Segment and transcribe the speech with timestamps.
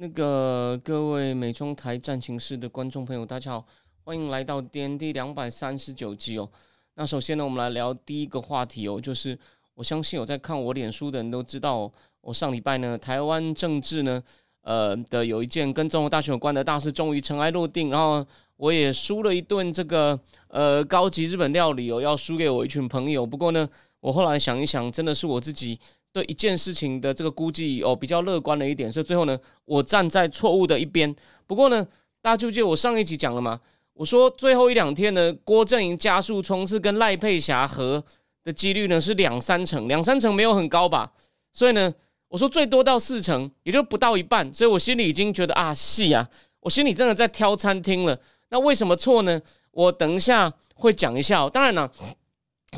[0.00, 3.66] 那个各位美中台战情室的观众朋友，大家好，
[4.04, 6.48] 欢迎来到 D N D 两百三十九集哦。
[6.94, 9.36] 那首先呢，我们来聊第一个话题哦，就是
[9.74, 11.90] 我相信有在看我脸书的人都知道，
[12.20, 14.22] 我上礼拜呢，台湾政治呢，
[14.60, 18.24] 呃的有一件跟中国大选有关的大事终于尘埃落定，然后
[18.56, 23.26] 我也输了一顿这个呃高级日本料理哦，要输给我一群朋友。
[23.26, 23.68] 不过呢，
[23.98, 25.80] 我后来想一想，真的是我自己。
[26.18, 31.14] 对一件事情的这个估计哦，比较乐观了一点，所以最后呢，我站在错误的一边。
[31.46, 31.86] 不过呢，
[32.20, 33.60] 大家记不记得我上一集讲了吗？
[33.94, 38.02] 我说最后一两天呢，郭正营加速冲刺跟赖佩霞和
[38.44, 41.12] 的几率呢是两三成，两三成没有很高吧？
[41.52, 41.92] 所以呢，
[42.28, 44.52] 我说最多到四成，也就不到一半。
[44.52, 46.28] 所以我心里已经觉得啊，戏啊，
[46.60, 48.18] 我心里真的在挑餐厅了。
[48.50, 49.40] 那为什么错呢？
[49.70, 51.48] 我等一下会讲一下。
[51.48, 51.90] 当然了，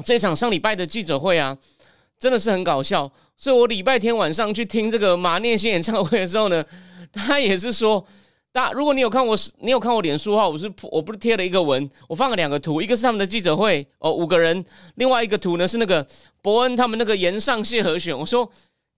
[0.04, 1.56] 这场上礼拜的记者会啊。
[2.20, 6.62] 真的是很搞笑，所以我礼拜天晚上去听这个马念先演唱会的时候呢，
[7.10, 8.06] 他也是说，
[8.52, 14.62] 大如果你有看我，你有看我脸书的话，我是我不是贴了一个文，我放了两个图，一个是他们的记者会哦，五个人，
[14.96, 16.06] 另外一个图呢是那个
[16.42, 18.46] 伯恩他们那个岩上谢和弦，我说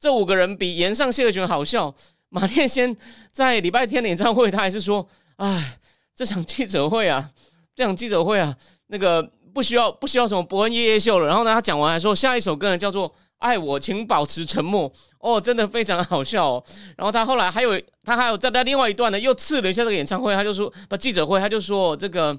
[0.00, 1.94] 这五个人比岩上谢和弦好笑。
[2.28, 2.96] 马念先
[3.30, 5.78] 在礼拜天的演唱会，他还是说，哎，
[6.12, 7.30] 这场记者会啊，
[7.72, 8.56] 这场记者会啊，
[8.88, 9.30] 那个。
[9.52, 11.26] 不需要不需要什么伯恩夜夜秀了。
[11.26, 13.08] 然后呢，他讲完还说下一首歌呢叫做
[13.38, 14.90] 《爱我，请保持沉默》。
[15.18, 16.64] 哦，真的非常好笑哦。
[16.96, 20.34] 然后他后来还有他还有在他另外一段呢，又刺了一下这个演唱会。
[20.34, 22.36] 他就说不记者会，他就说这个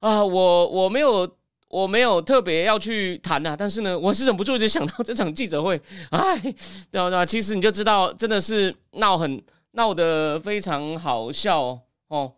[0.00, 1.28] 啊，我我没有
[1.68, 6.52] 我没有特别要去谈呐，但是呢，我是忍不住就想到这场记者会，哎，对
[7.00, 7.08] 吧？
[7.08, 7.26] 对吧？
[7.26, 12.32] 其实你就知道，真的是闹很闹得非常好笑哦。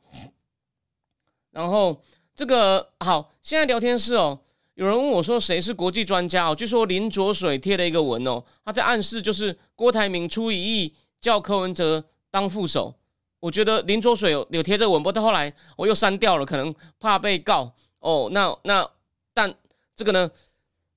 [1.50, 2.00] 然后。
[2.40, 4.38] 这个好，现在聊天室哦，
[4.72, 12.94] 有人问我说谁是国际专家哦，据说林卓水贴了一个文哦，他在暗示就是郭台铭出一亿叫柯文哲当副手。
[13.40, 18.30] 我觉得林卓水有有贴这个文，不过到后来我又删掉了，可能怕被告哦。
[18.32, 18.88] 那那
[19.34, 19.54] 但
[19.94, 20.30] 这个呢，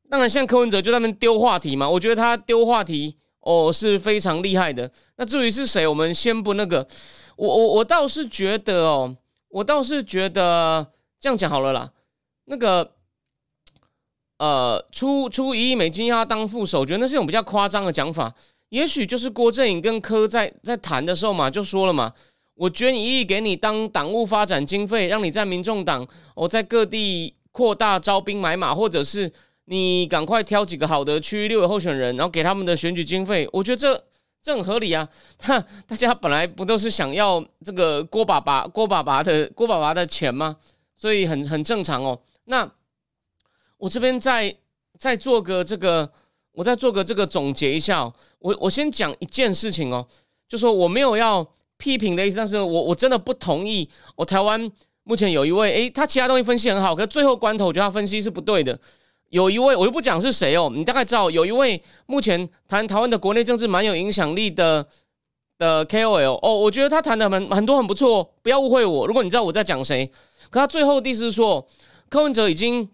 [0.10, 4.90] 当然像柯文哲就在那边丢话题嘛，我觉得他丢话题哦是非常厉害的。
[5.18, 6.88] 那至于是谁，我们先不那个，
[7.36, 9.18] 我我我倒是觉得哦，
[9.50, 10.88] 我倒是觉得。
[11.24, 11.90] 这样讲好了啦，
[12.48, 12.92] 那个，
[14.40, 18.36] 呃，出出一亿美金要他当副手，我觉得那是一种比较夸张的讲法。
[18.68, 22.12] 也许就是郭正颖跟柯在在谈的时候嘛，就说了嘛，
[22.56, 29.32] 我捐一亿给你当党务发展经费，让你在民众党我在各地扩大招兵买马，或者是
[29.68, 33.48] 你赶快挑几个好的区域六委候选人，然后给他们的选举经费。
[33.54, 34.04] 我觉得这
[34.42, 35.08] 这很合理啊。
[35.40, 40.58] 哈， 大家本来不都是想要这个郭爸爸郭爸爸的郭爸爸的钱吗？
[41.04, 42.18] 所以很很正常哦。
[42.46, 42.66] 那
[43.76, 44.56] 我这边再
[44.98, 46.10] 再做个这个，
[46.54, 48.10] 我再做个这个总结一下。
[48.40, 50.08] 我我先讲一件事情哦，
[50.48, 53.90] 就说我没有要批评的意思，但是我我真的不同意。
[54.16, 54.72] 我台湾
[55.04, 58.80] 目前有一位，诶，他其他东西分析很好，可是最后关头我觉得他分析是不对的。
[59.28, 64.88] 有一位我就不讲是谁哦，你大概知道，有一位目前谈台湾的国内政治蛮有影响力的
[65.58, 69.06] 的 KOL 哦，我觉得他谈的很很多很不错，不要误会我。
[69.06, 70.10] 如果你知道我在讲谁。
[70.54, 71.68] 可他最后的意思是说，
[72.10, 72.88] 柯文哲已经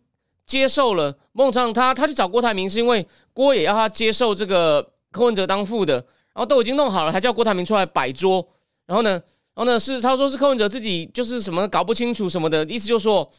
[0.45, 8.47] 接受了孟常他他去找郭台铭是因为郭也要他接受这个柯文哲当副的，然后都已经弄好了，还叫郭台铭出来摆桌。
[8.85, 13.29] 然后呢，然后呢是他说是柯文哲自己就是什么搞不清楚什么的意思，就说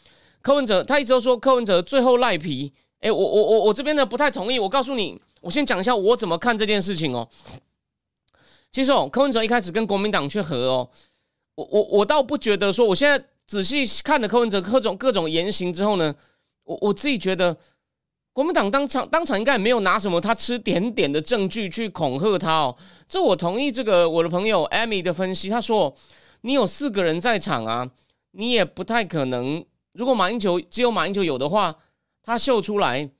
[0.42, 2.70] 柯文哲他一直都说柯文哲最后赖皮。
[2.98, 4.58] 哎，我我我我这边呢不太同意。
[4.58, 7.26] 我告诉你，我先讲一下我怎么看这件事情哦。
[8.70, 10.90] 其实哦，柯文哲一开始跟国民党去和哦，
[11.54, 13.24] 我我我倒不觉得说我现在。
[13.50, 16.14] 仔细看了柯文哲各种各种言行之后呢，
[16.62, 17.56] 我我自己觉得
[18.32, 22.76] 国民党当场当场应该也没有拿什么他吃点点的证据去恐吓他哦。
[23.08, 25.92] 这我同意这个我的朋友艾米的分析，他说
[26.42, 27.90] 你有四个人在场啊，
[28.30, 29.64] 你也不太可能。
[29.94, 31.74] 如果马英九只有马英九有的话，
[32.22, 33.10] 他秀出来，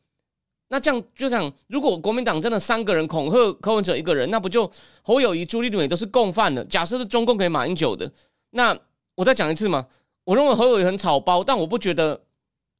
[0.69, 4.71] 那这样就讲，如果国民党真的三个人恐吓柯文哲一个人，那不就
[5.03, 6.65] 侯友谊、朱立伦也都是共犯了？
[6.67, 8.09] 假设是中共给马英九的，
[8.51, 8.79] 那
[9.17, 9.85] 我再讲一次嘛。
[10.31, 12.21] 我认为何伟很草包，但我不觉得，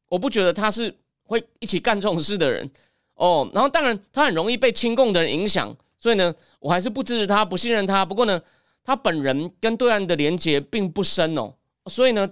[0.09, 0.95] 我不觉得他是
[1.25, 2.71] 会一起干这种事的人
[3.15, 3.51] 哦。
[3.53, 8.05] 然后当然他很容易被亲共的人影响，所以呢，我还是不支持他，不信任他。
[8.05, 8.41] 不过呢，
[8.85, 11.53] 他本人跟对岸的连接并不深哦，
[11.87, 12.31] 所以呢，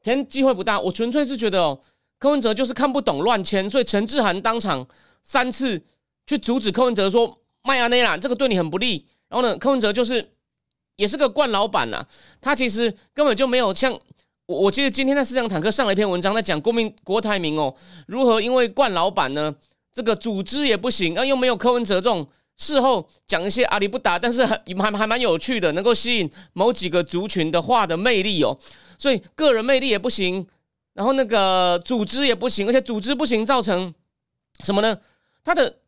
[0.00, 0.80] 填机会不大。
[0.80, 1.78] 我纯粹是觉得哦，
[2.18, 4.88] 柯文哲就是看不懂乱签，所以陈志涵当场
[5.22, 5.84] 三次
[6.26, 9.06] 去阻止柯文哲说麦阿内啦，这个对你很不利。
[9.28, 10.26] 然后呢，柯文哲就是
[10.96, 12.04] 也是个惯老板呐，
[12.40, 13.92] 他其实根本就没有像
[14.46, 17.74] 我，我记得今天在思想坦克上了一篇文章，在讲国民郭台铭哦，
[18.06, 19.54] 如何因为惯老板呢，
[19.94, 22.26] 这个组织也不行，啊又没有柯文哲这种。
[22.58, 28.58] 事后讲一些阿里不打，但是还还还蛮有趣的，能够吸引某几个族群的话的魅力哦。
[28.96, 30.46] 所以个人魅力也不行，
[30.94, 33.92] 然后那个组织也不行，而且组织不行造成
[34.64, 34.98] 什么呢？
[35.44, 35.80] 他的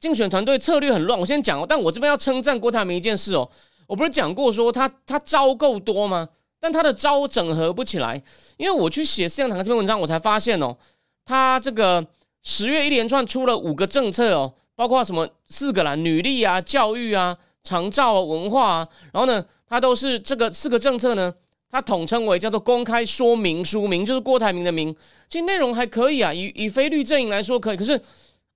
[0.00, 1.16] 竞选团队策略很乱。
[1.16, 3.48] 我先讲哦，但我这边要称赞郭台铭一件事哦。
[3.86, 6.28] 我不是讲过说他他招够多吗？
[6.60, 8.22] 但他的招整合不起来，
[8.56, 10.76] 因为我去写四样堂这篇文章，我才发现哦，
[11.24, 12.04] 他这个
[12.42, 14.54] 十月一连串出了五个政策哦。
[14.74, 21.32] 包括什么四个啦，女力啊、教育啊、长照啊、文化啊，然后呢，他都是这个四个政策呢，
[21.70, 24.94] 他统称为叫做公开说明书，名就是郭台铭的名。
[25.28, 27.98] 其实内容还可以啊，以以非律阵营来说可以，可是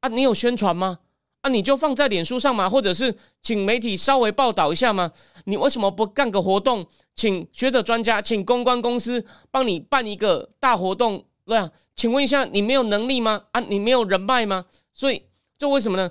[0.01, 0.99] 啊，你有宣传吗？
[1.43, 2.69] 啊，你就放在脸书上嘛？
[2.69, 5.11] 或者是请媒体稍微报道一下嘛？
[5.45, 11.25] 你为什么不干个活动，请学者专家，请公关公司帮你办一个大活动？
[11.45, 13.45] 对啊，请问一下，你没有能力吗？
[13.53, 14.67] 啊，你没有人脉吗？
[14.93, 15.23] 所以。
[15.59, 16.11] 这为什么呢？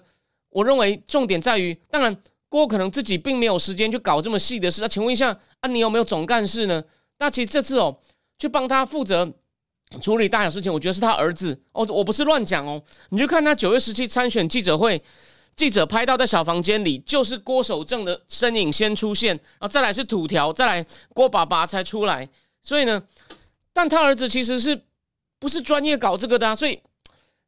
[0.52, 2.16] 我认为重点在于，当然
[2.50, 4.80] 郭可能自己并没有时间去搞这么细的事。
[4.80, 6.84] 那请问一下，啊，你有没有总干事呢？
[7.18, 7.98] 那其实这次哦，
[8.38, 9.34] 去帮他负责
[10.02, 12.82] 处理大小事情，我觉得是他儿子哦，我不是乱讲哦。
[13.10, 15.02] 你就看他九月十七参选记者会，
[15.56, 22.30] 记者拍到在小房间里，就是郭守正的身影先出现，然后再来是土条，再来郭爸爸才出来。
[22.62, 23.04] 所以呢，
[23.74, 24.82] 但他儿子其实是
[25.40, 26.56] 不是专业搞这个的？
[26.56, 26.80] 所以，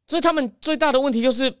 [0.06, 1.58] 所以他们最大的问题就是。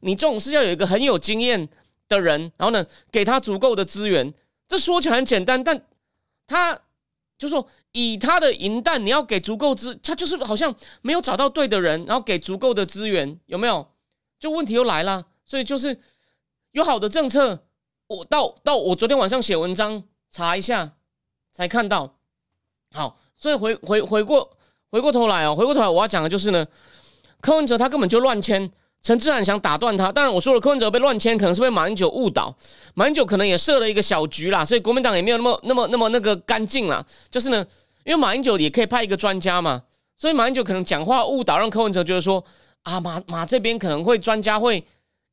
[0.00, 1.68] 你这种是要有一个很有经验
[2.08, 4.32] 的人，然后呢，给他足够的资源。
[4.68, 5.82] 这说起来很简单，但
[6.46, 6.78] 他
[7.36, 13.86] 就说以他的银弹，你要给足够资，他就是好像没有找到对的人，然后给足够的资源，有没有？
[14.38, 15.26] 就问题又来了。
[15.44, 16.00] 所以就是
[16.70, 17.66] 有好的政策，
[18.06, 20.92] 我到到我昨天晚上写文章查一下
[21.50, 22.18] 才看到。
[22.92, 24.56] 好，所以回回回过
[24.88, 26.66] 回过头来哦，回过头来我要讲的就是呢，
[27.40, 28.70] 柯文哲他根本就乱签。
[29.04, 32.52] 陈志远想打断他，当然我说了，柯文哲被乱签，可能是被马英九误导，
[32.94, 37.04] 马英九可能也设了一个小局啦，所以国民党也没有那么那么那么那个干净啦。
[37.30, 37.62] 就是呢，
[38.06, 39.82] 因为马英九也可以派一个专家嘛，
[40.16, 42.42] 所以马英九可能讲话误导，让柯文哲觉得说
[42.82, 44.82] 啊马马这边可能会专家会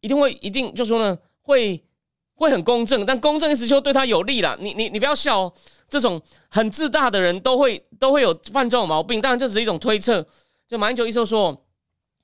[0.02, 1.82] 一定会一定就说呢会
[2.36, 4.58] 会很公正，但公正意思就对他有利了。
[4.60, 5.54] 你你你不要笑，哦，
[5.90, 10.28] 这种很自大的人都会都会有犯这种毛病，当然这只是一种推测。
[10.68, 11.54] 就马英九意思说，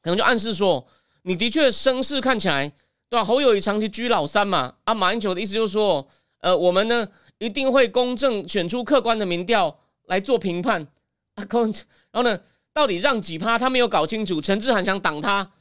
[0.02, 0.86] 可能就暗示说。
[1.28, 2.72] 你的确声势看起来，
[3.10, 3.24] 对吧？
[3.24, 4.74] 侯友谊长期居老三嘛。
[4.86, 6.08] 啊，马英九的意思就是说，
[6.40, 7.06] 呃，我们呢
[7.38, 10.88] 一定会公正选出客观的民调来做评判。
[11.36, 12.40] 啊，公，然后呢，
[12.72, 13.60] 到底让几趴？
[13.60, 14.40] 他没有搞清楚。
[14.40, 15.52] 陈志涵想挡他，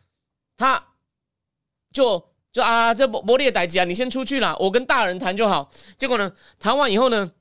[0.57, 0.87] 他
[1.93, 5.69] 就就啊，这摩摩列代吉啊，你先出去啦，我跟大人谈就好。
[5.99, 7.33] 结果呢，谈完以后呢，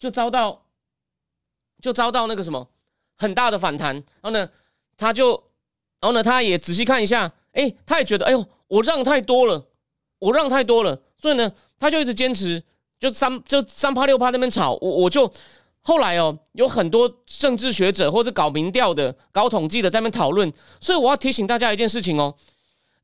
[0.00, 0.66] 就遭到
[1.80, 2.68] 就遭到那个什么
[3.16, 3.94] 很大的反弹。
[3.94, 4.50] 然后呢，
[4.96, 5.44] 他就。
[6.04, 9.64] 然后呢，他也仔细看一下，哎，他也觉得，哎呦，我让太多了，
[10.18, 12.62] 我让太多了，所以呢，他就一直坚持，
[13.00, 15.32] 就三就三趴六趴那边吵，我我就
[15.80, 22.34] 后来哦，有很多政治学者或者搞民调的、搞统计的在那边讨论，所以我要提醒大家一件事情哦，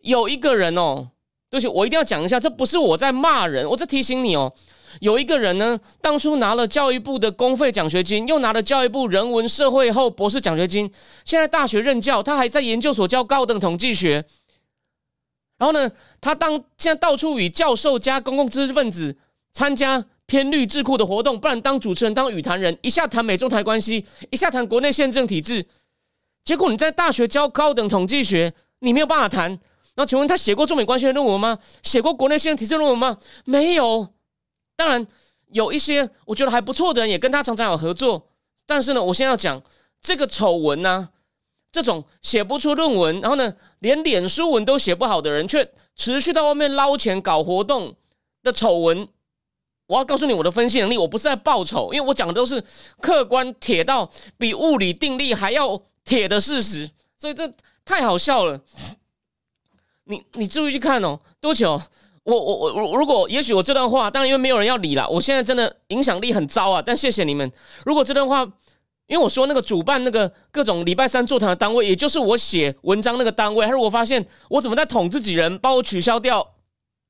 [0.02, 1.08] 有一个人哦，
[1.48, 4.52] 对不起，我一定要讲一下，这不是我在骂人，我在提醒你哦。
[4.98, 10.90] 有一个人呢，当初拿了教育部的公费奖学金，又拿了教育部人文社会后博士奖学金，
[11.24, 14.24] 现在大学任教，他还在研究所教高等统计学。
[15.58, 19.16] 然后呢，他当现在到处与教授加公共知识分子
[19.52, 25.66] 参加偏绿智库的活动，不然当主持人当语坛人，一下谈美中台关系，一下谈国内宪政体制。
[26.44, 29.50] 结果你在大学教高等统计学，你没有办法谈。
[29.94, 31.58] 然后请问他写过中美关系的论文吗？
[31.82, 33.18] 写过国内宪政体制论文吗？
[33.44, 34.08] 没有。
[34.80, 35.06] 当然
[35.48, 38.30] 有一些我觉得还不错的人也跟他常常有合作，
[38.64, 39.62] 但是呢，我先要讲
[40.00, 41.10] 这个丑闻呢，
[41.70, 47.94] 这种写不出论文，然后呢，连脸书文都写不好的人，却持续到外面捞钱搞活动
[48.42, 49.06] 的丑闻，
[49.84, 52.64] 我要告诉你我的分析能力，我不是在报丑，因为我讲的都是
[53.02, 57.52] 客观铁到比物理定律还要铁的事实，所以这
[57.84, 58.58] 太好笑了。
[60.04, 61.78] 你你注意去看哦，多久？
[62.36, 66.82] 我我我，如果也许我这段话，当然因为没有人要理了，我现在真的影响力很糟啊。
[66.84, 67.50] 但谢谢你们。
[67.84, 68.42] 如果这段话，
[69.06, 76.54] 因为我说那个主办那个各种礼拜三座谈的单位，也就是我写文章那个单位，还是我发现我怎么在捅自己人，把我取消掉，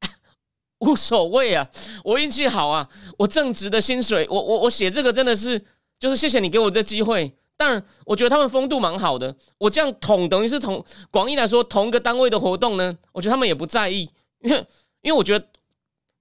[0.81, 1.69] 无所谓啊，
[2.05, 5.63] 我运气好啊，我正直的薪水，我我我写这个真的是
[5.99, 7.35] 就是谢谢你给我这机会。
[7.59, 9.37] 但，我觉得他们风度蛮好的。
[9.59, 14.09] 我这样捅等于是同广义来说同一个单位的活动呢，我觉得他们也不在意，
[14.41, 14.67] 因为
[15.03, 15.47] 因为我觉得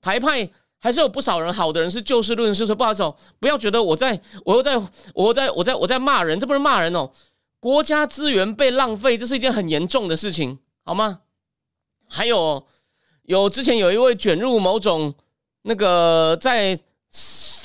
[0.01, 4.77] 台派还是有不少人好的人是就事论事，说不好意思哦，不要觉得我在我又在
[5.13, 7.11] 我又在我在我在骂人，这不是骂人哦，
[7.59, 11.21] 国家资源被浪费，这是一件很严重的事情，好吗？
[12.07, 12.65] 还有
[13.23, 15.13] 有之前有一位卷入某种
[15.63, 16.79] 那个在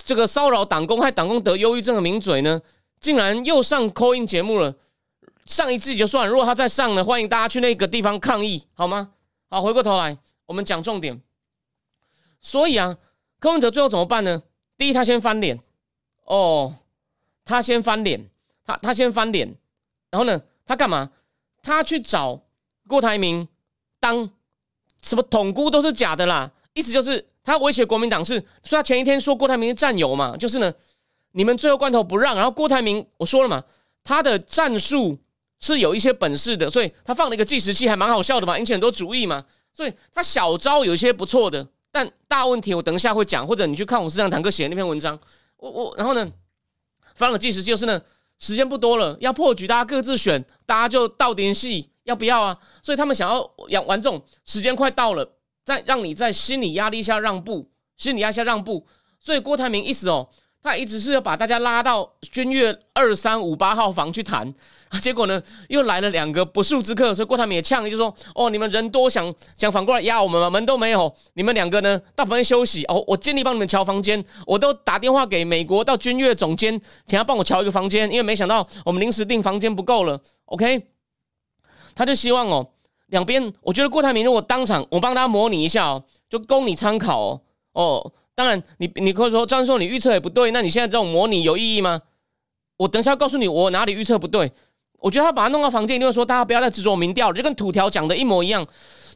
[0.04, 2.60] 这个骚扰党工害党工得忧郁症的名嘴呢。
[3.00, 4.74] 竟然又上 Coin 节目了，
[5.44, 9.10] 上一季就算了，如果他再上呢，欢迎大家去那个地方抗议，好吗？
[9.50, 10.16] 好，回过头来，
[10.46, 11.20] 我们讲重点。
[12.40, 12.96] 所以啊，
[13.38, 14.42] 柯文哲最后怎么办呢？
[14.76, 15.58] 第一，他先翻脸，
[16.24, 16.74] 哦，
[17.44, 18.28] 他先翻脸，
[18.64, 19.54] 他他先翻脸，
[20.10, 21.10] 然后呢，他干嘛？
[21.62, 22.42] 他去找
[22.86, 23.48] 郭台铭
[24.00, 24.30] 当
[25.02, 30.72] 什么统姑都是假的啦，意思就是他威胁国民党是说他前一天说郭台铭是战友嘛，就是呢。
[31.36, 33.64] 你们最后关头不让，然后郭台铭我说了嘛，
[34.04, 35.18] 他的战术
[35.58, 39.44] 是有一些本事的，所以他放了一个计时器，还蛮好笑的嘛，引起很多主意嘛。
[39.74, 45.18] 所以他小招有一些不错的，但大问题我等一下会讲，或者你去看我市场坦克写的那篇文章。
[45.56, 46.30] 我我然后呢，
[47.14, 48.00] 放了计时器就是呢，
[48.38, 52.58] 时间不多了，要破局，大家各自选，大家就到点戏，要不要啊？
[52.82, 55.28] 所以他们想要养玩这种时间快到了，
[55.64, 58.86] 再让你在心理压力下让步，心理压力下让步。
[59.18, 60.28] 所以郭台铭意思哦。
[60.64, 64.50] 他一直是要把大家拉到君悦二三五八号房去谈，
[65.02, 70.48] 结果呢，又来了两个不速之客，所以郭台铭也呛，就说：“哦，你们人多，想想反过来压我们吗？
[70.48, 73.04] 门都没有，你们两个呢，到房间休息哦。
[73.06, 80.18] 我尽力帮你们调房间，我都打电话给美国到君悦总监，请他帮我调一个房间，因为没想到我们临时订房间不够了。
[80.46, 80.86] OK，
[81.94, 82.66] 他就希望哦，
[83.08, 87.40] 两边，我觉得郭台铭如果当场，我帮他模拟一下哦，就供你参考哦，
[87.74, 90.50] 哦。”当然，你你可以说张硕，你预测也不对。
[90.50, 92.00] 那你现在这种模拟有意义吗？
[92.76, 94.50] 我等下告诉你，我哪里预测不对。
[94.98, 98.66] 我觉得他把他弄到房间，一定会说大家不要再执着民调了，就跟土条讲的一模一样。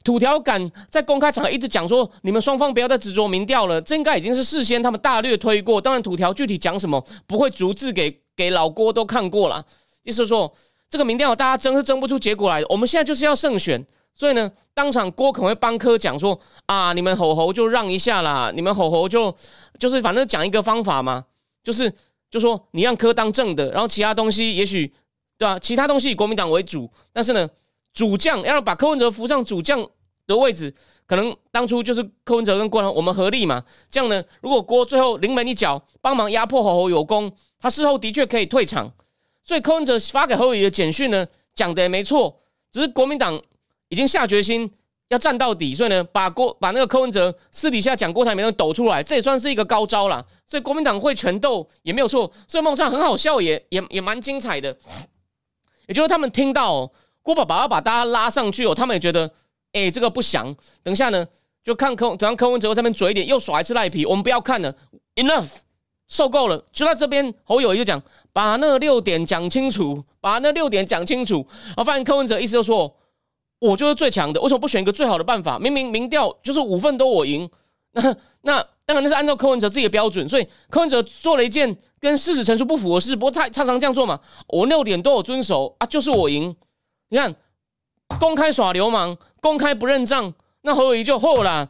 [0.05, 5.81] 土条敢在公开场合一直讲说，你们双方不要再执着民调了，这应该已经是事先他们大略推过。
[5.81, 9.65] 当然，土条具体讲什么不会逐字给给老郭都看过了。
[10.05, 10.55] 意思说，
[10.89, 12.67] 这个民调大家争是争不出结果来的。
[12.69, 13.85] 我们现在就是要胜选。
[14.19, 19.33] 所以呢，当场郭可会帮科讲说啊，你们吼吼就让一下啦，你们吼吼就
[19.79, 21.25] 就是反正讲一个方法嘛，
[21.63, 21.93] 就是
[22.29, 24.93] 就说你让科当正的，然后其他东西也许
[25.39, 25.57] 对吧？
[25.61, 27.49] 其他东西以国民党为主，但是呢，
[27.95, 29.89] 主将要把柯文哲扶上主将
[30.27, 30.75] 的位置，
[31.07, 38.93] 可能当初就是柯文哲跟郭我们合力嘛，这样呢，如果郭最后临门一脚帮忙压迫吼吼有功，他事后的确可以退场。
[39.45, 42.41] 所以柯文哲发给侯友宜的简讯呢，讲的也没错，
[42.73, 43.41] 只是国民党。
[43.89, 44.71] 已经下决心
[45.09, 50.23] 要战到底，所以呢，把郭把那个柯文哲私底下讲郭台铭抖出来，这也算是一个高招了。
[50.47, 54.77] 所以国民党会拳斗也没有错，所以孟畅很好笑，也也也蛮精彩的。
[55.87, 56.91] 也就是他们听到
[57.23, 59.31] 郭爸爸要把大家拉上去哦，他们也觉得
[59.73, 60.55] 哎，这个不祥。
[60.83, 61.27] 等下呢，
[61.65, 64.75] 就看柯等下柯文哲在那边嘴脸又耍一次赖皮，我们不要看了
[65.15, 65.47] ，enough，
[66.09, 66.63] 受够了。
[66.71, 68.03] 就在这边，侯友谊就讲
[68.35, 71.47] 把那六点讲清楚，把那六点讲清楚。
[71.69, 72.95] 然后发现柯文哲意思就说。
[73.61, 75.59] 我就是最强的，为什么不选一个最好的办法？
[75.59, 77.49] 明明民调就是五份都我赢，
[77.93, 78.03] 那
[78.43, 84.21] 那当然那是按照柯文哲自己的标准，所以柯文哲做了一件跟事实陈述不符的事，不过他常常这样做嘛。
[84.47, 86.55] 我六点都有遵守啊，就是我赢。
[87.09, 87.35] 你看，
[88.21, 91.69] 公开耍流氓，公开不认账，那侯友谊就后啦。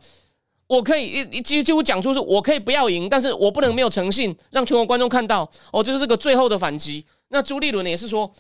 [0.67, 7.07] 我可以一几几乎讲出是我可以不要赢，但是我不能没有诚信，让全国观众看到哦，这是这个最后的反击。
[7.29, 8.31] 那朱立伦也是说。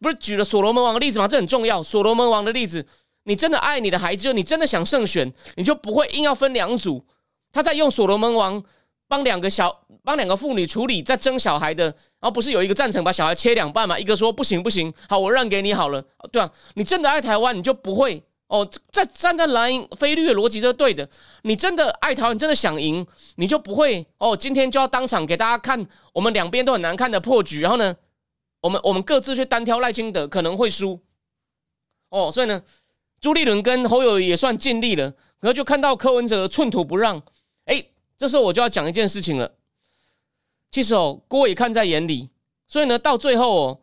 [0.00, 1.26] 不是举了所罗门王的例子吗？
[1.26, 1.82] 这很重要。
[1.82, 2.86] 所罗门王的例子，
[3.24, 7.04] 你真的爱你的孩子，就你真的想胜选，你就不会硬要分两组。
[7.52, 8.62] 他在用所罗门王
[9.08, 9.74] 帮两个小
[10.04, 13.98] 帮两个妇女处理在争小孩的，然后不是有一个赞成把小孩切两半吗？
[13.98, 18.68] 一个说不行不行，好我让给你好了，对啊，你真的爱台湾，你就不会哦。
[18.92, 21.08] 在站在蓝营非绿的逻辑是对的。
[21.42, 24.36] 你真的爱台湾，真的想赢，你就不会哦。
[24.36, 27.96] 今天就要当场给大家看我们两边都很难看的破局，然后呢？
[28.60, 31.00] 我们我们各自去单挑赖清德可能会输
[32.10, 32.62] 哦，所以呢，
[33.20, 35.04] 朱立伦跟侯友也算尽力了，
[35.40, 37.22] 然后就看到柯文哲寸土不让，
[37.66, 37.84] 哎，
[38.16, 39.52] 这时候我就要讲一件事情了。
[40.70, 42.28] 其实哦，郭也看在眼里，
[42.66, 43.80] 所以呢，到最后哦，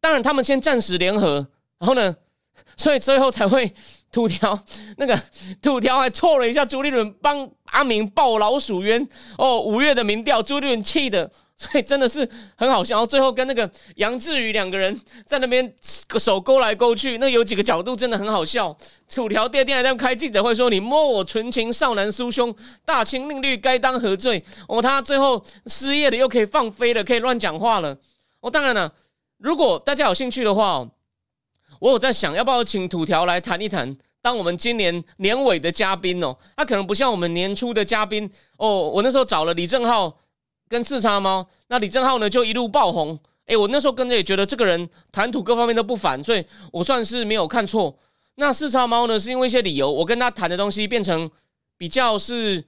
[0.00, 1.46] 当然他们先暂时联合，
[1.78, 2.16] 然后呢，
[2.76, 3.72] 所以最后才会
[4.12, 4.58] 土条
[4.96, 5.20] 那个
[5.60, 9.06] 土条还错了一下，朱立伦帮阿明报老鼠冤
[9.38, 9.60] 哦。
[9.60, 11.30] 五月的民调，朱立伦气的，
[11.64, 12.94] 所以真的是很好笑。
[12.94, 15.72] 然后最后跟那个杨志宇两个人在那边
[16.18, 18.76] 手勾来勾去，那有几个角度真的很好笑。
[19.08, 22.54] 土条第二天还在开记者会说：“你摸我纯情少男酥胸，
[22.84, 27.96] 大清命律该当何罪？”哦，他最后失业了又可以放飞了，可以乱讲话了。
[28.40, 28.92] 哦，当然了，
[29.38, 30.88] 如果大家有兴趣的话。
[31.80, 36.34] 我有在想，要不要请土条来谈一谈，当我们今年年尾的嘉宾哦。
[36.56, 38.88] 他可能不像我们年初的嘉宾哦。
[38.88, 40.16] 我那时候找了李正浩
[40.68, 43.18] 跟四叉猫，那李正浩呢就一路爆红。
[43.46, 47.96] 诶，我那时候跟着也觉得这个人谈吐各方面都不凡，所以我算是没有看错。
[48.36, 51.30] 那四叉猫呢，是因为一些理由，我跟他谈的东西变成
[51.76, 52.64] 比较是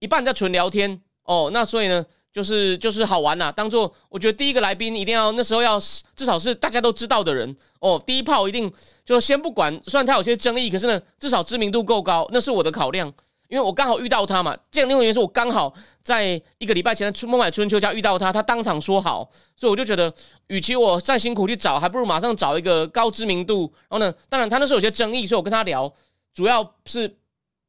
[0.00, 1.50] 一半在纯聊天哦。
[1.52, 2.04] 那所以呢？
[2.30, 5.80] 就是就是好玩呐，当做我觉得第一个来宾一定要那时候要
[6.14, 8.70] 至少是大家都知道的人哦，第一炮一定
[9.04, 13.12] 就先不管，虽然他有些争议，可是呢至少知名度够高，那是我的考量，
[13.48, 14.56] 因为我刚好遇到他嘛。
[14.70, 20.12] 这样另外原因是我刚好在一个礼拜前的春梦买春秋家遇到他，他当场说好，所以我就觉得，
[20.46, 23.72] 与其我再辛苦去找，还不如马上找一个高知名度。
[23.88, 25.92] 然后呢，当然他那时候有些争议，所以我跟他聊，
[26.32, 27.16] 主要是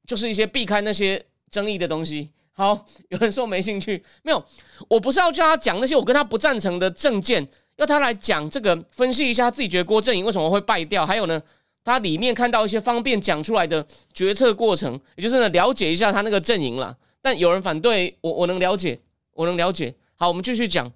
[0.05, 2.29] 就是一些避开那些争议的东西。
[2.51, 4.45] 好，有人说没兴趣，没有，
[4.89, 11.41] 我不是要叫他讲那些我跟他不赞成的证件，要他来讲这个，分析一下自己觉得郭正颖为什么会败掉，还有呢，
[11.83, 16.95] 他里面看到一些方便讲出来的决策过程，也就是呢，了解一下他那个阵营了。
[17.21, 19.00] 但有人反对我，我能了解，
[19.33, 19.93] 我能了解。
[20.15, 20.91] 好，我们继续讲。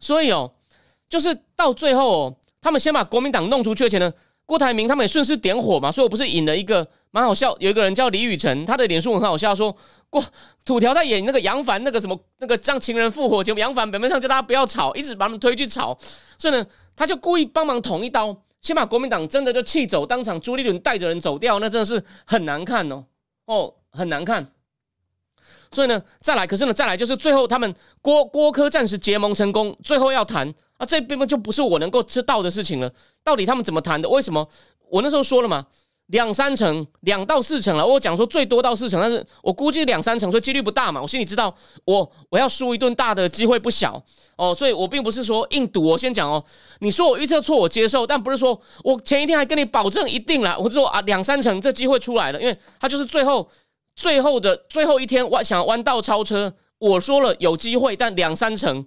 [0.00, 0.52] 所以哦，
[1.08, 4.12] 就是到最后哦，他们先把国民党弄出去，而且呢，
[4.46, 6.86] 郭台铭他们也顺势点火嘛，所以我不是引了一个。
[7.14, 9.72] 蛮好笑，有一个人叫李宇辰，他的脸书很好笑，说
[10.10, 10.20] 过
[10.64, 15.96] 土条在演那个杨凡那个什么那个让情人复活节目，杨凡表面上叫大家不要吵，一直把他们推去吵，
[16.36, 23.04] 所以呢，他就故意帮忙捅一刀，先把国民党真的就气走，当场朱立伦带着人走掉，那真的是很难看哦，
[23.44, 24.44] 哦，很难看。
[25.70, 32.90] 所以呢，再来，可是呢，再来就是最后他们郭郭科暂时结盟成功，最后要谈啊，这边就不是我能够知道的事情了，
[33.22, 34.08] 到底他们怎么谈的？
[34.08, 34.48] 为什么？
[34.88, 35.66] 我那时候说了嘛。
[36.08, 37.86] 两三成，两到四成了。
[37.86, 41.00] 我讲说最多到四成，但是我估计两三成，所以几率不大嘛。
[41.00, 41.54] 我心里知道，
[41.86, 44.02] 我我要输一顿大的机会不小
[44.36, 45.82] 哦，所以我并不是说硬赌。
[45.82, 46.44] 我先讲哦，
[46.80, 50.58] 你说我预测错，我接受，但不是说我前一天还跟你保证一定了。
[50.58, 53.48] 我说啊，两三成这机会出来了，因为他就是最后
[53.96, 58.86] 最后的最后一天弯想弯道超车，我说了有机会，但两三成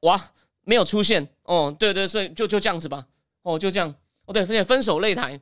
[0.00, 0.20] 哇
[0.64, 3.06] 没有出现哦，对对，所以就就这样子吧，
[3.42, 5.40] 哦就这样哦对，而且分手擂台。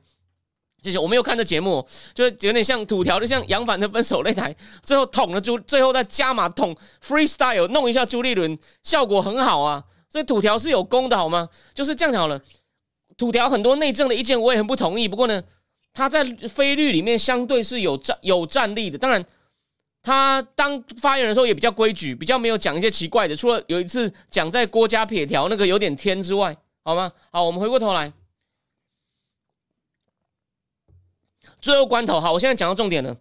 [0.85, 9.83] 谢谢，我没有看这节目，就是有点像土条，就像杨凡的分手擂台，最后捅了朱，最后再加码捅 freestyle 弄一下朱立伦，效果很好啊。
[10.07, 11.49] 所以土条是有功的好吗？
[11.73, 12.39] 就是这样好了。
[13.17, 15.41] 土条很多内政的意见我也很不同意，不过呢，
[15.93, 18.97] 他在非律里面相对是有战有战力的。
[18.97, 19.25] 当然，
[20.03, 27.11] 他当发言的时候也比较规矩，比较没有讲一些奇怪的，除了有一次讲在郭家撇条那个有点天之外，好吗？
[27.31, 28.13] 好，我们回过头来。
[31.61, 33.15] 最后关头，好，我现在讲到重点了。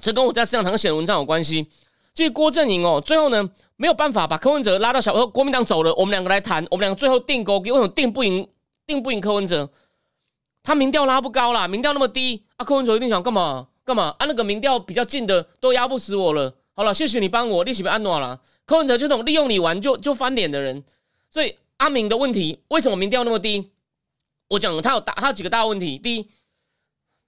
[0.00, 1.66] 这跟我在市场堂写的文章有关系。
[2.12, 8.48] 这郭正营哦，最后呢没有办法把柯文哲拉到小，国民党走了，我们两个来谈，我们两个最后定勾，为什么定不赢？
[8.86, 9.70] 定不赢柯文哲？
[10.62, 13.68] 他民调拉不高啦，民调那么低啊，柯文哲一定想干嘛？
[13.84, 14.14] 干嘛？
[14.18, 16.54] 啊，那个民调比较近的都压不死我了。
[16.74, 18.40] 好了，谢谢你帮我，利息被安暖了。
[18.66, 20.82] 柯文哲就那种利用你玩就就翻脸的人。
[21.30, 23.70] 所以阿明的问题，为什么民调那么低？
[24.48, 25.98] 我讲他有大，他有几个大问题。
[25.98, 26.28] 第一。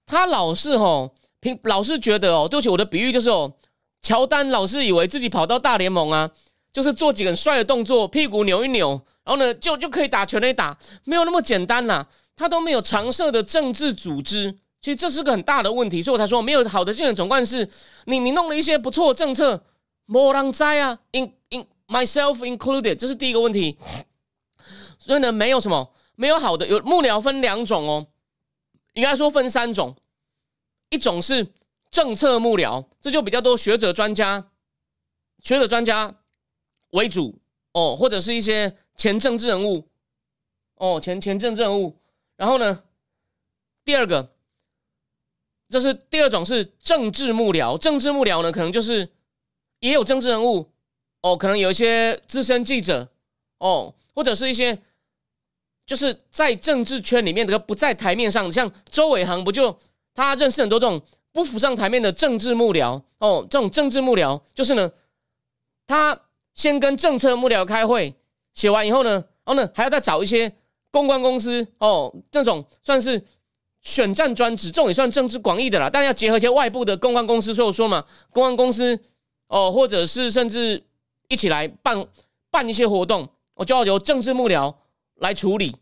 [0.05, 3.53] 他老是吼，平老是觉得哦，对不起，我的比喻就是哦，
[4.01, 6.29] 乔丹老是以为自己跑到大联盟啊，
[6.71, 8.89] 就是做几个很帅的动作，屁股扭一扭，
[9.23, 12.07] 然后呢，就就可以打全垒打，没有那么简单啦。
[12.35, 16.01] 他都没有常设的政治组织，其实这是个很大的问题。
[16.01, 17.69] 所以我才说，没有好的竞选总冠是，
[18.05, 19.63] 你你弄了一些不错的政策，
[20.07, 23.77] 莫让灾啊，in in myself included，这是第一个问题。
[24.97, 28.07] 所以呢，没有什么，没有好的，有幕僚分两种哦。
[28.93, 29.95] 应该说分三种，
[30.89, 31.47] 一种是
[31.89, 34.51] 政策幕僚，这就比较多学者专家、
[35.39, 36.15] 学者专家
[36.91, 37.39] 为主
[37.71, 39.87] 哦，或者是一些前政治人物
[40.75, 41.99] 哦，前前政治人物。
[42.35, 42.83] 然后呢，
[43.83, 44.35] 第二个，
[45.69, 49.11] 这是第二种是政治幕僚，政治幕僚呢，可能就是
[49.79, 50.71] 也有政治人物
[51.21, 53.11] 哦，可能有一些资深记者
[53.57, 54.79] 哦，或者是一些。
[55.85, 59.77] 就是在政治圈里面的不在台面上，像周伟航不就
[60.13, 64.89] 他认识很多这种不浮上台面的政治幕僚哦，这种政治幕僚就是呢，
[65.85, 66.17] 他
[66.53, 68.15] 先跟政策幕僚开会，
[68.53, 70.53] 写完以后呢，然后呢还要再找一些
[70.91, 73.21] 公关公司哦，这种算是
[73.81, 75.89] 选战专职，这种也算政治广义的啦。
[75.91, 78.97] 但要结合一些外部的公关公司，所以我说嘛，公关公司
[79.47, 80.81] 哦，或者是甚至
[81.27, 82.05] 一起来办
[82.49, 84.73] 办一些活动，我就要由政治幕僚
[85.15, 85.75] 来处理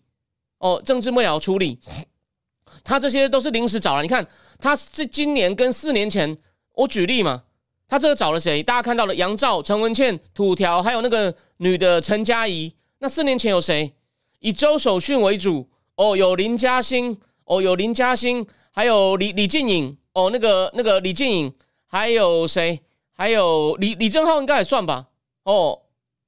[0.60, 1.80] 哦，政治幕僚处理。
[2.84, 4.26] 他这些都是临时找了，你看
[4.58, 6.38] 他是今年跟四年前，
[6.74, 7.44] 我举例嘛，
[7.88, 8.64] 他这个找了谁？
[8.64, 12.74] 大家看到了杨照、陈文茜、土条，还有那个女的陈佳怡。
[13.00, 13.94] 那四年前有谁？
[14.40, 21.54] 以周守训为主哦，有林嘉欣哦，有林嘉欣，还有李李静颖哦，那个那个李静颖，
[21.86, 22.82] 还有谁？
[23.14, 25.08] 还有李李正浩应该也算吧
[25.44, 25.80] 哦。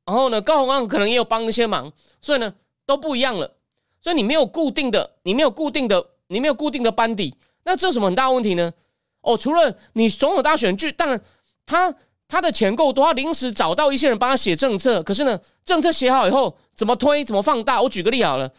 [0.05, 2.53] 然后呢，高洪安可能也有帮一些忙，所以呢
[2.85, 3.55] 都不一样了。
[4.01, 6.11] 所以你没有固定的，你没有固定的。
[6.27, 8.73] 你没有固定的班底，那这有什么很大问题呢？
[9.21, 11.21] 哦，除了你总统大选剧，当然
[11.63, 11.93] 他
[12.27, 15.03] 他的钱够多，他临时找到一些人帮他写政策。
[15.03, 17.79] 可是呢，政策写好以后怎么推，怎么放大？
[17.83, 18.51] 我举个例好了，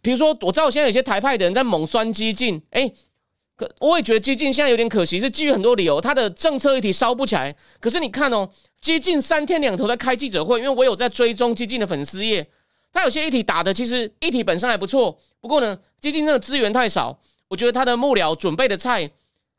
[0.00, 2.90] 比如说我知道现在有些台派的人在猛酸激进，哎，
[3.56, 7.54] 可我也觉得激进现在有点可惜，是基于很多理由，他的政策议题烧不起来。
[7.78, 8.48] 可是你看哦，
[8.80, 12.48] 激进三天两头在开记者会，因为我有在追踪激进的粉丝页。
[12.96, 19.10] 他有些议题打的其实议题本身还不错，不过呢，基金那个资源太少，我觉得他的幕僚准备的菜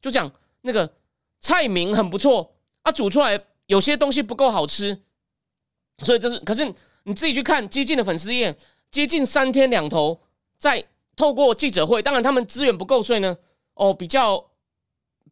[0.02, 0.92] 就讲那个
[1.40, 5.04] 菜名很不错啊，煮出来有些东西不够好吃，
[6.04, 6.66] 所以这是可是
[7.04, 8.58] 你自己去看激进的粉丝页，
[8.90, 10.20] 接近三天两头
[10.58, 10.84] 在
[11.16, 13.38] 透过记者会，当然他们资源不够，所以呢，
[13.76, 14.44] 哦比较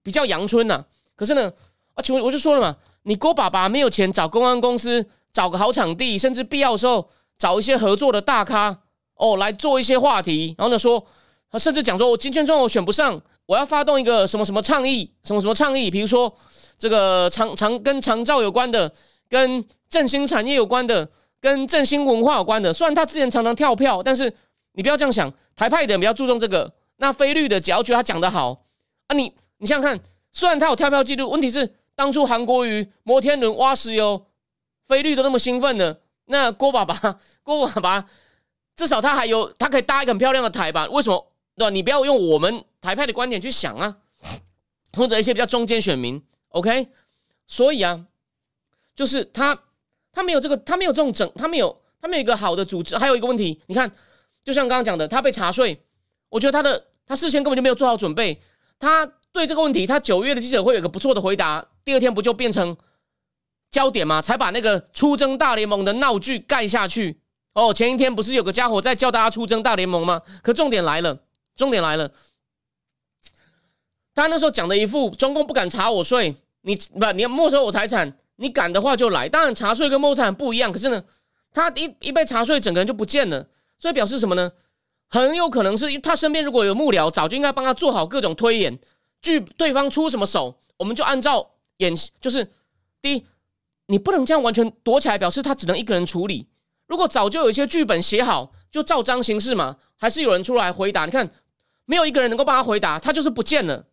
[0.04, 0.86] 比较阳春呐。
[1.16, 1.52] 可是呢，
[1.96, 7.10] 啊，我我就说了嘛，你郭爸爸没有钱找公安公司，找个好场地，甚至必要的时候。
[7.38, 8.78] 找一些合作的大咖
[9.16, 11.06] 哦，来做一些话题，然后呢说，
[11.50, 16.34] 他甚至讲说，我金圈中我选不上，我要发动一个什么什么倡议，什么什么倡议，比如说
[16.78, 18.92] 这个长长跟长照有关的，
[19.30, 22.74] 跟振兴产业有关的，跟振兴文化有关的。
[22.74, 24.34] 虽然他之前常常跳票，但是
[24.74, 28.66] 你不要这样想，台派的比较注重这个，那菲绿的只要觉得他讲的好
[29.08, 30.00] 啊，你你想想看，
[30.34, 34.26] 虽然他有跳票记录，问题是当初韩国瑜摩天轮挖石油，
[34.88, 36.02] 菲绿都那么兴奋的。
[36.26, 38.10] 那郭爸爸，郭爸爸，
[38.76, 40.88] 至少他还有，他可以搭一个很漂亮的台吧？
[40.88, 41.32] 为什么？
[41.56, 41.70] 对吧？
[41.70, 43.98] 你不要用我们台派的观点去想啊，
[44.94, 46.90] 或者一些比较中间选民，OK？
[47.48, 48.06] 所以啊，
[48.96, 49.58] 就是他，
[50.12, 52.98] 他没有这个，他没有这种整，他没有，他没有一个好的组织。
[52.98, 53.90] 还有一个问题，你看，
[54.44, 55.80] 就像刚刚讲的，他被查税，
[56.30, 58.42] 我觉得他的他事先根本就没有做好准备。
[58.80, 62.76] 他对这个问题，他九月的记者会有个不错的回答，第二天不就变成？
[63.76, 67.20] 焦点嘛，才把那个出征大联盟的闹剧盖下去。
[67.52, 70.22] 哦，前一天不是有个家伙在叫大家出征大联盟吗？
[70.42, 71.20] 可重点来了，
[71.58, 72.10] 重点来了。
[74.14, 79.28] 他那时候讲的一副中共不敢查我税，你不你要没收我财产，你敢的话就来。
[79.28, 81.04] 当然查税跟没收财产不一样，可是呢，
[81.52, 83.46] 他一一被查税，整个人就不见了。
[83.78, 84.50] 所以表示什么呢？
[85.10, 88.80] 很有可能是他身边如果有幕僚，早就应该帮他做好各种推演。
[89.22, 92.50] 据对方出什么手，我们就按照演，就是
[93.02, 93.26] 第一。
[93.88, 96.48] 你不能这样完全躲起来，表示他只能一个人处理。
[96.88, 99.78] 如果早就有一些剧本写好，就照章行事嘛。
[99.98, 101.06] 还是有人出来回答？
[101.06, 101.30] 你看，
[101.86, 103.86] 没有一个人能够帮他回答，他就是不见了。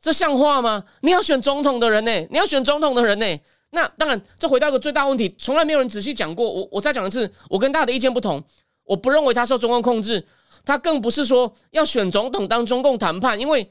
[0.00, 0.84] 这像话吗？
[1.00, 2.10] 你要选总统的人呢？
[2.30, 3.40] 你要选总统的人呢？
[3.70, 6.50] 那当然，这回到一个最大问题，从来没有人仔细讲过。
[6.50, 8.42] 我我再讲一次，我跟大家的意见不同。
[8.84, 10.26] 我不认为他受中共控制，
[10.64, 13.38] 他更不是说要选总统当中共谈判。
[13.38, 13.64] 因为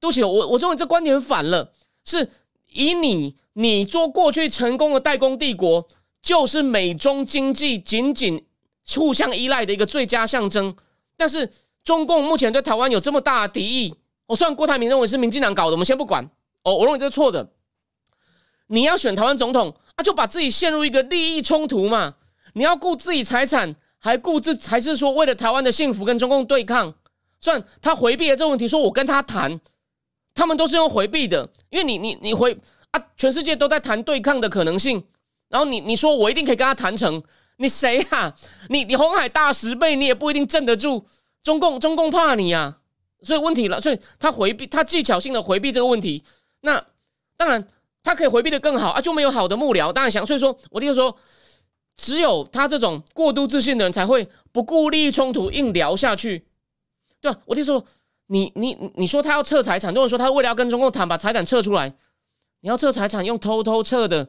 [0.00, 1.72] 对不起，我我认为这观点反了，
[2.04, 2.28] 是
[2.72, 3.36] 以你。
[3.54, 5.88] 你做过去成功的代工帝国，
[6.22, 8.46] 就是美中经济紧紧
[8.94, 10.76] 互相依赖的一个最佳象征。
[11.16, 11.50] 但是
[11.82, 13.92] 中共目前对台湾有这么大的敌意，
[14.26, 16.24] 我虽然郭台铭认为是民进党搞的，我们先不管。
[16.62, 17.50] 哦，我认为这是错的。
[18.68, 22.14] 你要选台湾总统啊，就把自己陷入一个利益冲突嘛？
[22.52, 26.94] 你要顾自己财产，还顾自还是说为了台湾的幸福跟中共对抗？
[27.40, 29.60] 虽然他回避了这个问题，说我跟他谈，
[30.38, 32.56] 他们都是用回避的，因为你你你回。
[32.90, 32.98] 啊！
[33.18, 35.04] 全世界都在谈对抗的可能性，
[35.50, 37.22] 然后你你说我一定可以跟他谈成？
[37.58, 38.34] 你谁呀？
[38.70, 41.06] 你你红海大十倍，你也不一定镇得住。
[41.42, 42.78] 中共中共怕你呀，
[43.20, 46.24] 所以问题了，所以他回避，他技巧性的回避这个问题。
[46.62, 46.82] 那
[47.36, 47.68] 当然
[48.02, 49.92] 他可以回避的更好啊，就没有好的幕僚。
[49.92, 51.14] 当然想，所以说我就说，
[51.94, 56.46] 只有他这种过度自信的人才会不顾利益冲突硬聊下去，
[57.20, 57.38] 对吧？
[57.44, 57.84] 我就说，
[58.28, 61.92] 你你你说他要撤财产，如果说他为了要跟中共谈，把财产撤出来。
[62.60, 64.28] 你要撤财产用偷偷撤的，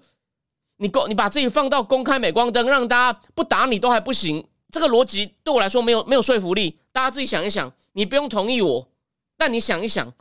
[0.77, 6.79] 你公你把自己放到公开镁光灯，让大家不打你都还不行，这个逻辑对我来说没有没有说服力。
[6.91, 8.87] 大家自己想一想，你不用同意我，
[9.35, 10.13] 但你想一想，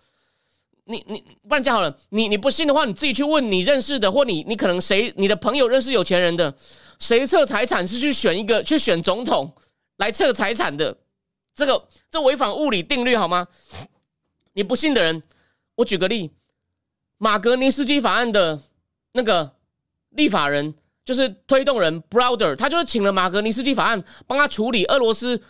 [0.84, 6.54] 你你不然这样好了，你你不信的话，你自己去问你认识的，或你你可能谁你的朋友认识有钱人的，
[6.98, 9.52] 谁撤财产是去选一个去选总统
[9.98, 10.96] 来撤财产的，
[11.58, 13.48] 这个这违反物理定律好吗？
[14.52, 15.20] 你不信的人，
[15.74, 16.30] 我举个例，
[17.16, 18.60] 马格尼斯基法案的
[19.10, 19.50] 那个
[20.10, 20.72] 立法人
[21.04, 25.42] 就是推动人 Browder，他就是请了马格尼斯基法案帮他处理俄罗斯，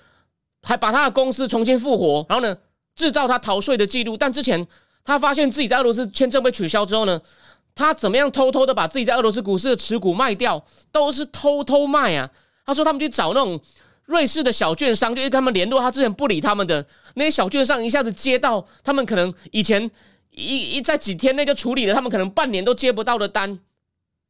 [0.63, 2.57] 还把他的公司重新复活，然后呢
[2.97, 4.17] 制造他逃税的记录。
[4.17, 4.67] 但之前
[5.05, 7.21] 他发现自己在俄罗斯签证被取消之后呢，
[7.75, 12.31] 他怎么样偷偷的把自己在俄罗斯股市的持股卖掉，都是偷偷卖啊。
[12.65, 13.61] 他说他们去找那种。
[14.09, 19.91] 瑞士的小券商就跟他们联络，他之前不理他们的那些小券商，一下子接到他们可能以前
[20.31, 23.59] 一一在几天内就处理了，他们可能半年都接不到的单，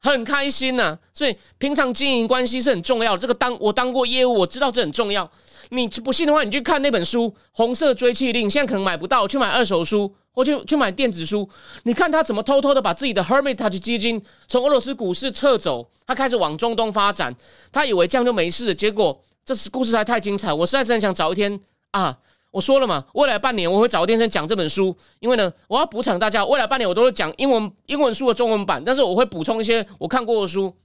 [0.00, 0.98] 很开心呐。
[1.14, 3.18] 所以平常经营关系是很重要的。
[3.18, 5.30] 这个当我当过业务，我知道这很重要。
[5.68, 11.48] 你不信的话，你去看那本书《红色追气令》，现在可能买不到，去买二手书或去去买电子书。
[11.84, 17.32] 你看他怎么偷偷的把自己的 Hermitage 基金从俄罗斯股市撤走，他开始往中东发展，
[17.70, 19.22] 他以为这样就没事，结果。
[19.48, 21.58] 这是故事还太精彩，我实在是很想找一天
[21.92, 22.18] 啊！
[22.50, 26.44] 我说了嘛，未来半年我会找一天先讲这本书，因为呢，我要补偿大家。
[26.44, 30.76] 未来半年我都是讲英文英文书的中文版，但是我会补充一些我看过的书。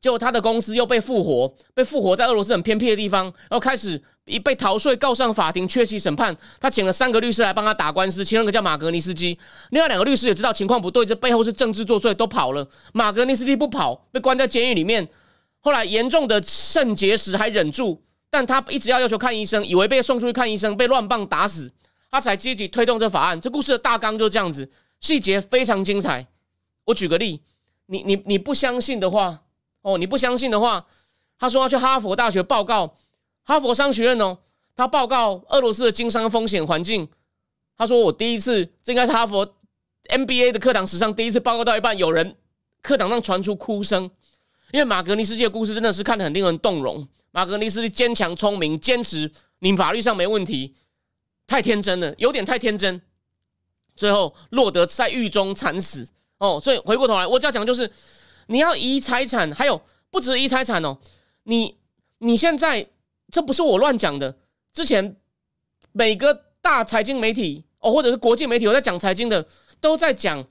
[0.00, 6.36] 结果他的公司又被复活，被复活在俄罗斯很偏僻的地方，然后开始一被逃税告上法庭，缺席审判。
[6.58, 9.38] 他请了三个律师来帮他打官司，其中一个叫马格尼斯基，
[9.70, 12.66] 另外两个律师也知道情况不对，这背后是政治作祟，都跑了。
[12.92, 15.08] 马格尼斯基不跑，被关在监狱里面。
[15.64, 17.98] 后来严重的肾结石还忍住，
[18.28, 21.72] 但他一直要要求看医生，以为被送出去看医生，被乱棒打死，
[22.10, 23.40] 他才积极推动这法案。
[23.40, 26.26] 这故事的大纲就这样子，细节非常精彩。
[26.84, 27.40] 我举个例，
[27.86, 29.40] 你你你不相信的话，
[29.80, 30.84] 哦，你不相信的话，
[31.38, 32.98] 他说要去哈佛大学报告，
[33.42, 34.36] 哈佛商学院哦，
[34.76, 37.08] 他报告俄罗斯的经商风险环境。
[37.78, 39.54] 他说我第一次，这应该是哈佛
[40.10, 42.36] MBA 的课堂史上第一次报告到一半，有人
[42.82, 44.10] 课堂上传出哭声。
[44.74, 47.06] 因为马格尼斯基的故事真的是看得很令人动容。
[47.30, 50.74] 马格尼斯基坚强聪明，坚持你法律上没问题，
[51.46, 53.00] 太天真了，有点太天真。
[53.94, 56.10] 最后落得在狱中惨死。
[56.38, 57.88] 哦，所以回过头来，我只要讲就是，
[58.48, 60.98] 你要移财产，还有不止移财产哦。
[61.44, 61.78] 你
[62.18, 62.84] 你现在
[63.30, 64.36] 这不是我乱讲的，
[64.72, 65.14] 之前
[65.92, 69.46] 每个大财经媒体哦，或者是国际媒体，我在讲财经的，
[69.80, 70.44] 都在讲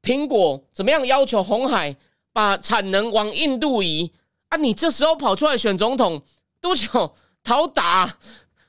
[0.00, 1.94] 苹果怎么样要求红海。
[2.36, 4.12] 把产能往印度移
[4.50, 4.58] 啊！
[4.58, 6.22] 你这时候跑出来选总统，
[6.60, 8.18] 多久讨打？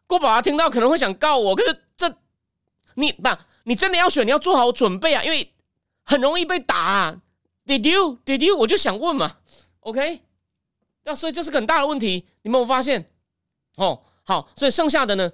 [0.06, 2.16] 郭宝华听到可能会想告我，可是这
[2.94, 3.28] 你不，
[3.66, 5.52] 你真的要选，你要做好准备啊，因为
[6.06, 6.78] 很容易被打。
[6.78, 7.22] 啊
[7.66, 8.18] Did you?
[8.26, 8.56] Did you?
[8.56, 9.36] 我就想问嘛
[9.82, 10.22] ，OK？
[11.04, 13.06] 那所以这是个很大的问题，你们有发现？
[13.76, 15.30] 哦，好，所以剩下的呢？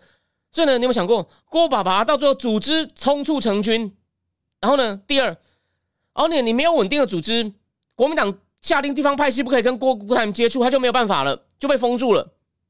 [0.52, 3.96] 所以呢，你有没有想过，郭爸爸到最后组织冲出成军，
[4.60, 5.00] 然后呢？
[5.06, 5.38] 第二，
[6.14, 7.54] 而且你没有稳定的组织。
[7.96, 12.28] 国民党下令地方派系不可以跟郭郭台铭接触，他就没有办法了，就被封住了。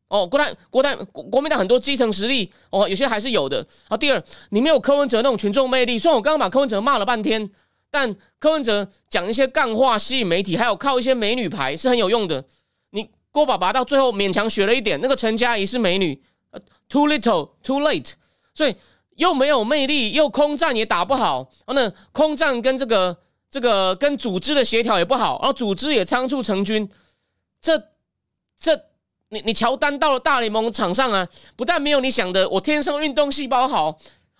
[0.09, 3.65] 哦，郭台郭台国国民党很多基层实力，哦，有些还是有的。
[3.87, 5.97] 啊，第二，你没有柯文哲那种群众魅力。
[5.97, 7.49] 虽然我刚刚把柯文哲骂了半天，
[7.89, 12.43] 但柯文哲讲一些干话吸引媒体，还有靠一些美女牌是很有用的。
[12.91, 16.21] 你郭爸爸到最后勉强学了一点，那个陈佳怡是美女
[16.89, 18.11] ，too little too late，
[18.53, 18.75] 所以
[19.15, 21.49] 又没有魅力，又空战也打不好。
[21.65, 23.17] 然后呢，空战跟这个。
[23.53, 26.89] 这个跟组织的协调也不好，然后组织也仓促成军，
[27.61, 27.77] 这
[28.59, 28.75] 这
[29.29, 33.95] 你你乔丹到了大联盟场上啊，不但没有你想的，我天生运动细胞好，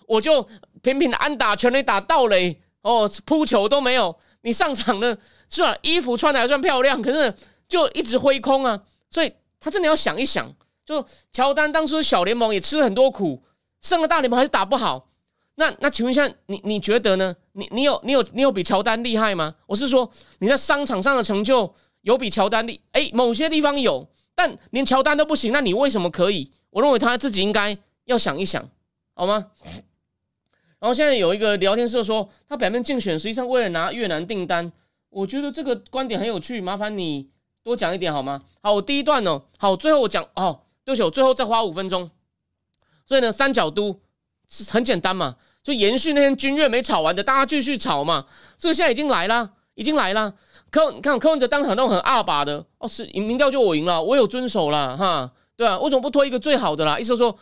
[0.08, 0.42] 我就
[0.82, 4.16] 频频的安打全垒打盗垒哦，扑球都没有。
[4.40, 5.16] 你上场呢
[5.48, 5.76] 是吧？
[5.82, 7.32] 衣服穿的还算漂亮，可是
[7.68, 8.82] 就一直挥空啊。
[9.12, 10.52] 所以他真的要想一想，
[10.84, 13.44] 就乔丹当初小联盟也吃了很多苦，
[13.80, 15.08] 上了大联盟还是打不好。
[15.56, 17.34] 那那请问一下，你你觉得呢？
[17.52, 19.54] 你你有你有你有比乔丹厉害吗？
[19.66, 22.80] 我是说你在商场上的成就有比乔丹厉？
[22.90, 26.50] 哎，某些地方有，但连乔丹都不行，那你为什么可以？
[26.70, 28.68] 我认为他自己应该要想一想，
[29.14, 29.52] 好吗？
[30.80, 34.72] 然后现在有一个聊天社说，他表面竞选实际上为了拿越南订单，
[35.08, 37.30] 我觉得这个观点很有趣，麻烦你
[37.62, 38.42] 多讲一点好吗？
[38.60, 42.10] 好，我第一段呢，好，最后我讲哦，对不起，我最后再花五分钟。
[43.06, 44.00] 所以呢，三角都。
[44.70, 48.26] 很简单嘛，就延续那天军乐没吵完的，大家继续吵嘛。
[48.58, 50.32] 这个现在已经来了，已经来了。
[50.70, 56.98] 柯你看柯文哲当场那种很二把的哦，是赢民调就我赢了，我有遵守了哈，对啊，为什么不推一个最好的啦？
[56.98, 57.36] 意思说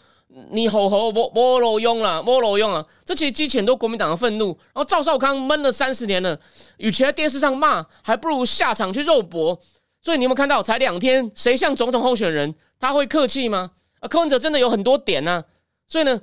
[0.51, 4.49] 你吼吼不不罗用了，不罗用啊，这其实激起很多国民党的愤怒。
[4.49, 6.39] 然后赵少康闷了三十年了，
[6.77, 9.59] 与其在电视上骂，还不如下场去肉搏。
[10.03, 13.71] 所以你有没有看到，才两天，谁像总统候选人，他会客气吗？
[14.01, 15.45] 啊，柯文哲真的有很多点呢，
[15.89, 16.21] 所以呢。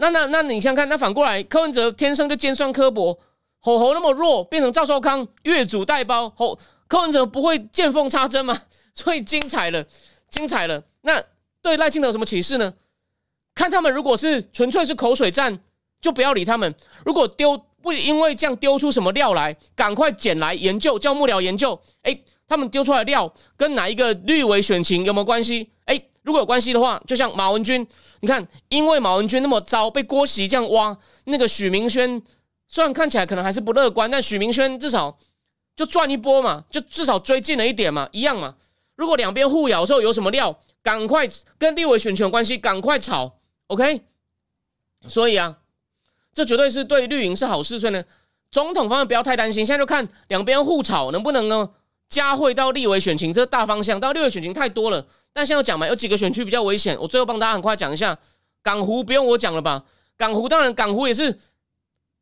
[0.00, 3.18] 那那那你想想看，那反过来，柯文哲天生就尖酸刻薄，
[3.60, 6.58] 吼吼那么弱，变成赵少康越俎代庖，吼
[6.88, 8.58] 柯文哲不会见缝插针吗？
[8.94, 9.84] 所以精彩了，
[10.28, 10.82] 精彩了。
[11.02, 11.22] 那
[11.62, 12.72] 对赖清德有什么启示呢？
[13.54, 15.60] 看他们如果是纯粹是口水战，
[16.00, 16.72] 就不要理他们；
[17.04, 21.78] 如果丢不因为这样丢出什么料来，赶快捡来研究，叫幕僚研究。
[22.02, 25.70] 哎，他们丢出来料跟哪一个绿委选情有没有关系？
[26.22, 27.86] 如果有关系的话，就像马文君，
[28.20, 32.22] 你看，因为马文君那么糟，被郭席这样挖，那个许明轩
[32.68, 35.18] 虽然看起来可能还是不乐观，但许明轩至少
[35.74, 38.56] 就赚一波嘛，就至少追进了一点嘛，一样嘛。
[38.96, 44.02] 如果两边互咬的时候有什么料，赶快跟立委选权关系，赶快炒，OK。
[45.08, 45.56] 所以啊，
[46.34, 47.80] 这绝对是对绿营是好事。
[47.80, 48.04] 所以呢，
[48.50, 51.70] 总统方面不要太担心，现在就看两边互炒能不能呢
[52.10, 53.98] 加惠到立委选情，这大方向。
[53.98, 56.98] 到立委选情太多了，但现在讲嘛，有几个选区比较危险。
[57.00, 58.18] 我最后帮大家很快讲一下，
[58.62, 59.84] 港湖不用我讲了吧？
[60.18, 61.38] 港湖当然港湖也是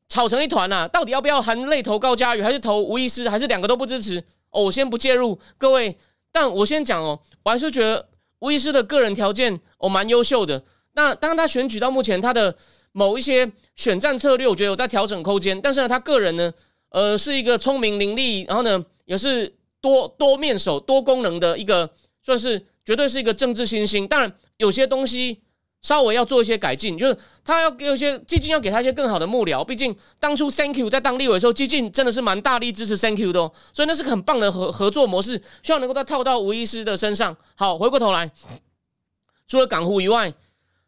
[0.09, 4.23] 吵成一团呐，到底要不要含泪投高嘉瑜，还是投吴医师，还是两个都不支持？
[4.51, 5.99] 哦，我先不介入，各位。
[6.31, 8.07] 但我先讲哦，我还是觉得
[8.41, 10.63] 吴医师的个人条件哦蛮优秀的。
[10.93, 12.55] 那当他选举到目前，他的
[12.93, 15.59] 某一些选战策略，我觉得有在调整空间。
[15.59, 16.53] 但是呢，他个人呢，
[16.91, 21.91] 呃，是一个聪明伶俐，然后呢，也是多多面手、多功能的一个，
[22.23, 24.07] 算是绝对是一个政治新星。
[24.07, 25.43] 当然，有些东西。
[25.81, 29.63] 稍微要做一些改进，就是他要给一些基金，要给他一些更好的幕僚。
[29.65, 37.35] 毕竟当初 Thank you 在当立委的时候，基金真的是蛮大力支持 Thank you 的，哦，所以那是个很棒的合合作模式，希望能够再套到吴医师的身上。
[37.55, 38.29] 好，回过头来，
[39.47, 40.35] 除了港湖以外，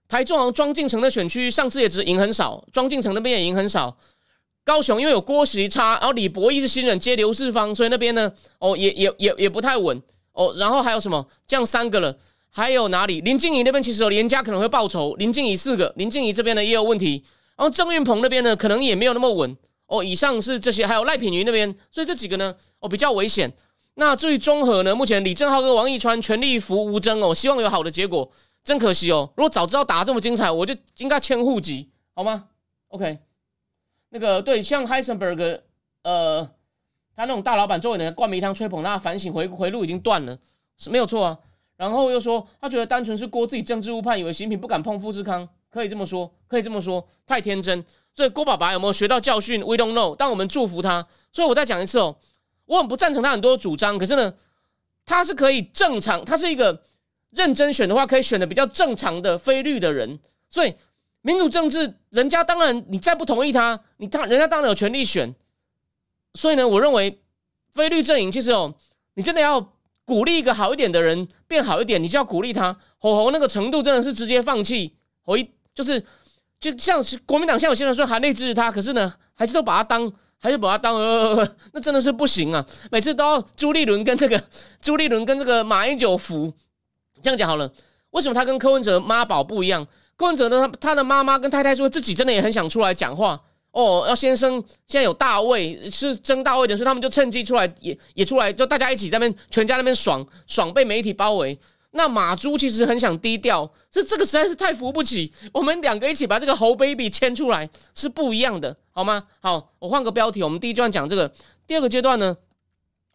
[0.09, 3.97] 台中庄敬城的选区上次也只赢很少，庄敬城那边也赢很少。
[4.71, 10.01] 高雄因为有郭时差，然后李博义是新人接刘世芳，所以那边呢，哦也也也也不太稳
[10.33, 10.55] 哦。
[10.57, 11.27] 然后还有什么？
[11.45, 12.17] 这样三个了。
[12.51, 13.21] 还有哪里？
[13.23, 15.17] 林静怡那边其实有连家可能会报仇。
[15.17, 17.25] 林静怡四个，林静怡这边呢也有问题。
[17.57, 19.57] 然后郑运鹏那边呢可能也没有那么稳
[19.89, 20.05] 哦。
[20.05, 23.53] 以上是这些，还有赖品妤那边，所以这几个呢哦比较危险。
[23.95, 28.31] 那至于综合呢，目前李正浩跟王义川全力扶吴征哦，希望有好的结果。
[28.63, 32.45] 真可惜哦，如果早知道打这么精彩，我就应该迁户籍好吗
[32.89, 33.19] ？OK，
[34.11, 35.61] 那个对，像 Heisenberg，
[36.03, 36.49] 呃，
[37.17, 40.39] 他那种大老板周围的灌迷汤吹捧他反省回回路已经断了，
[40.77, 41.39] 是没有错啊。
[41.77, 47.83] 然后又说，他觉得单纯是郭自己政治误判，以为新品不敢碰富士康，可以这么说，可以这么说，太天真。
[48.13, 51.07] 所以郭爸爸有没有学到教训？We don't know，但我们祝福他。
[51.33, 52.17] 所以我再讲一次哦，
[52.67, 54.35] 我很不赞成他很多主张，可是呢，
[55.07, 56.83] 他是可以正常，他是一个
[57.31, 60.19] 认真选的话，可以选的比较正常的非绿的人。
[60.51, 60.75] 所以
[61.23, 65.35] 民主政治，人家当然你再不同意他，你当人家当然有权利选。
[66.35, 67.23] 所以呢，我认为
[67.71, 68.75] 非绿阵营其实哦，
[69.15, 69.73] 你真的要。
[70.03, 72.77] 鼓励一个好一点的人变好一点，你就要鼓励他。
[72.99, 74.93] 吼吼，那个程度真的是直接放弃。
[75.25, 76.05] 我一就是
[76.59, 82.67] 就像是国民党，像有些人说含泪支持他，可是呢，还是都把他当，还是把他当呃， 那真的是不行啊！
[82.91, 84.43] 每次都要朱立伦跟这个
[84.81, 86.53] 朱立伦跟这个马英九服。
[87.23, 87.73] 这样讲好了，
[88.11, 89.87] 为什么他跟柯文哲妈宝不一样？
[90.21, 93.41] 柯文哲呢，他他的妈妈跟太太说自己真的也很想出来讲话。
[93.71, 101.59] 哦，要先生现在有大位是争大位的，所以他们就趁机出来，也也出来，就大家一起在那边，全家那边爽爽，被媒体包围。
[101.93, 105.33] 那马朱其实很想低调，这这个实在是太扶不起。
[105.55, 109.27] 我们两个一起把这个猴 baby 牵出来是不一样的，好吗？
[109.41, 111.33] 好，我换个标题，我们第一段讲这个，
[111.67, 112.37] 第二个阶段呢，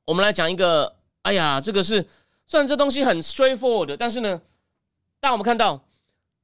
[0.06, 2.04] 我们来讲一个，哎呀，这个是
[2.48, 4.42] 虽然这东西很 straightforward，但是呢，
[5.20, 5.86] 但我们看到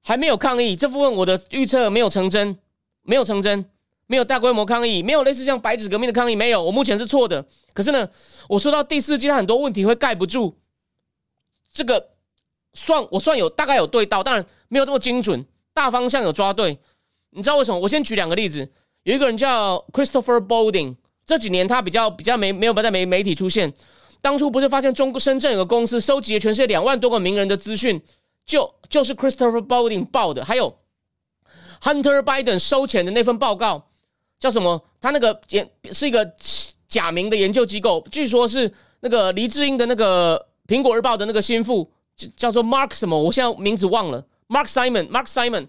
[0.02, 2.58] 还没有抗议这部分，我的预测没有成真，
[3.04, 3.66] 没有成真。
[4.08, 6.62] 没有大规模抗议，没有类似像白纸革命的抗议，没有。
[6.62, 7.46] 我目前是错的。
[7.74, 8.10] 可是呢，
[8.50, 10.58] 我说到第四季，很多问题会盖不住。
[11.72, 12.10] 这个
[12.74, 16.78] 算我算有大概有对到，当然没有这么精准，大方向有抓对。
[17.30, 17.80] 你知道为什么？
[17.80, 18.70] 我先举两个例子。
[19.04, 23.74] 有一个人叫 Christopher Bolding，这几年他比较比较没没有在媒媒体出现。
[24.22, 28.02] 当初不是发现中国深圳有个公司收集了全世界两万多个名人的资讯，
[28.46, 30.44] 就就是 Christopher Bolding 报的。
[30.44, 30.78] 还有
[31.82, 33.88] Hunter Biden 收钱的那份报告。
[34.40, 34.84] 叫什么？
[35.00, 36.34] 他那个研是一个
[36.88, 41.88] 假名的研究机构，据说是那个黎智英的那个苹果日报的那个心腹，
[42.36, 43.16] 叫做 Mark 什么？
[43.16, 44.26] 我现在名字忘了。
[44.48, 45.68] Mark Simon，Mark Simon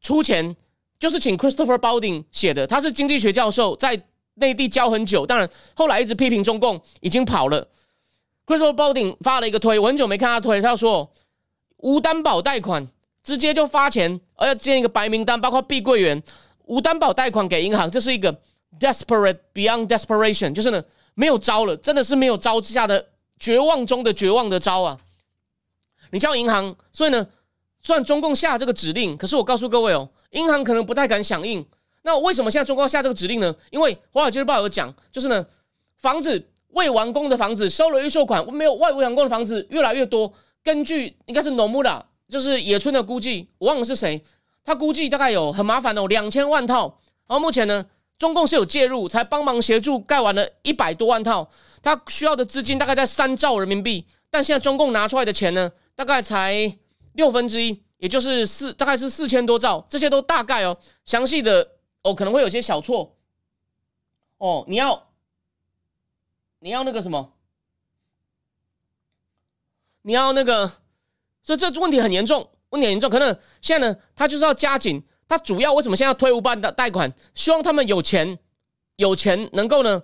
[0.00, 0.56] 出钱
[0.98, 2.66] 就是请 Christopher Balding 写的。
[2.66, 4.02] 他是经济学教授，在
[4.34, 7.68] 内地教很久，当然后来一直批评中共，已经跑了。
[8.44, 11.08] Christopher Balding 发了一个推，我很久没看他推，他说
[11.80, 12.86] 无担保贷款
[13.22, 16.22] 直接就发钱，而要建一个白名单，包括碧桂园。
[16.64, 18.32] 无担保贷款给银行，这是一个
[18.78, 20.80] desperate beyond desperation，就是呢
[21.14, 23.04] 没有招了，真的是没有招之下的
[23.40, 24.96] 绝望中的绝望的招啊！
[26.10, 27.26] 你叫银行，所以呢，
[27.82, 31.66] 虽然中共下这个指令，可是我告诉各位哦，银行可能不太敢响应。
[32.02, 33.52] 那为什么现在中共下这个指令呢？
[33.70, 35.44] 因为《华尔街日报》有讲，就是呢，
[35.98, 40.32] 房子未完工的房子收了预售款没有外围完工的房子越来越多。
[40.62, 44.22] 根据应该是 Nomura 就是野村的估计，我忘了是谁，
[44.64, 46.98] 他估计大概有很麻烦哦，两千万套。
[47.26, 47.86] 然后目前呢，
[48.18, 51.48] 中共是有介入，才帮忙协助盖完了一百多万套，
[51.82, 56.76] 他需要的资金大概在三兆人民币，但现在中共拿出来的钱呢，大概才
[57.12, 61.66] 六分之一，也就是四，大概是四千多兆，这些都大概哦，详细的
[62.02, 63.16] 哦可能会有些小错。
[64.38, 65.08] 哦，你要
[66.60, 67.32] 你要那个什么，
[70.02, 70.70] 你要那个。
[71.42, 73.08] 所以这问题很严重，问题很严重。
[73.08, 75.02] 可能现在呢，他就是要加紧。
[75.26, 77.10] 他主要为什么现在要推五办的贷款？
[77.34, 78.38] 希望他们有钱，
[78.96, 80.02] 有钱能够呢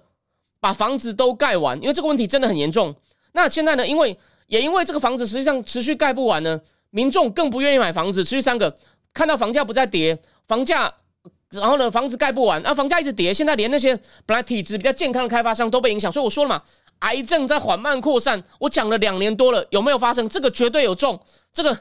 [0.61, 1.79] 把房子都盖完。
[1.83, 2.97] 因为这个问题真的很严重。
[3.33, 8.25] 那现在呢，因为也因为这个房子实际上持续盖不完呢，民众更不愿意买房子。
[8.25, 8.75] 持续三个
[9.13, 10.19] 看到房价不再跌，
[10.49, 10.91] 房价
[11.51, 13.33] 然后呢房子盖不完，啊房价一直跌。
[13.35, 13.95] 现在连那些
[14.25, 16.11] 本来体质比较健康的开发商都被影响。
[16.11, 16.63] 所以我说了嘛。
[17.01, 20.29] 癌症在缓慢扩散，我讲了两年多了，有没有发生？
[20.29, 21.21] 这个绝对有中，
[21.53, 21.79] 这个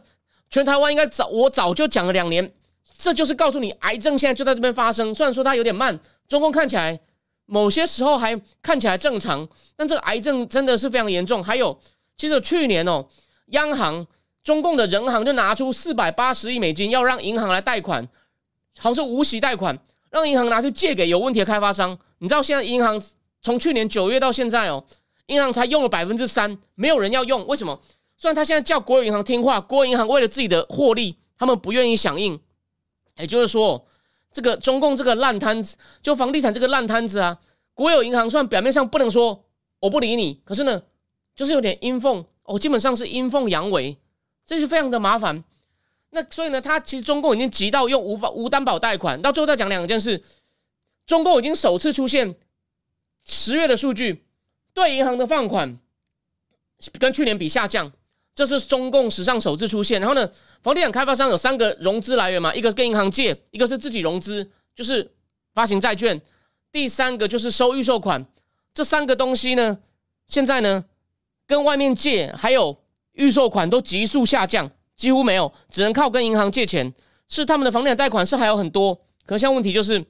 [0.49, 2.53] 全台湾应该早，我早就讲了两年，
[2.97, 5.15] 这就是告诉你，癌症现在就在这边发生。
[5.15, 5.97] 虽然说它有点慢，
[6.27, 6.99] 中共看起来
[7.45, 11.43] 某些时候还看起来正常，但这个癌症真的是非常严重。
[11.43, 11.79] 还有，
[12.17, 13.05] 其实去年哦，
[13.47, 14.05] 央行
[14.43, 18.07] 中共的人行就拿出四百八十亿美金，要让银行来贷款，
[18.77, 19.77] 好像是无息贷款，
[20.11, 21.97] 让银行拿去借给有问题的开发商。
[22.19, 23.01] 你知道现在银行
[23.41, 24.83] 从去年九月到现在哦。
[25.27, 27.81] 银行才用了百分之三，没有人要用，为什么？
[28.17, 32.39] 虽然他现在叫国有银行听话，国有银行为了自己的获利，他们不愿意响应。
[33.17, 33.85] 也就是说，
[34.31, 37.39] 这个中共这个烂摊子，就房地产这个烂摊子啊，
[37.73, 39.45] 国有银行虽然表面上不能说
[39.79, 40.83] 我不理你，可是呢，
[41.35, 43.97] 就是有点阴奉哦，基本上是阴奉阳违，
[44.45, 45.43] 这是非常的麻烦。
[46.11, 50.23] 那所以呢，他其实中共已经急到用无法无担保贷款，到最后再讲两件事，
[51.05, 52.35] 中共已经首次出现
[53.25, 54.24] 十月的数据。
[54.75, 55.79] 对银行的放款
[56.99, 57.89] 跟去年比下降，
[58.35, 60.01] 这是中共史上首次出现。
[60.01, 60.29] 然后呢，
[60.61, 65.09] 房地产开发商有三个融资来源嘛，一个是跟银行借，一个是自己融资，就是
[65.53, 66.21] 发行债券，
[66.73, 68.25] 第三个就是收预售款。
[68.73, 69.79] 这三个东西呢，
[70.27, 70.83] 现在呢，
[71.47, 72.77] 跟外面借还有
[73.13, 76.93] 预售款都急速下降，几乎没有，只能靠跟银行借钱。
[77.29, 78.93] 是他们的房地产贷款是还有很多，
[79.25, 80.05] 可现在问题就是。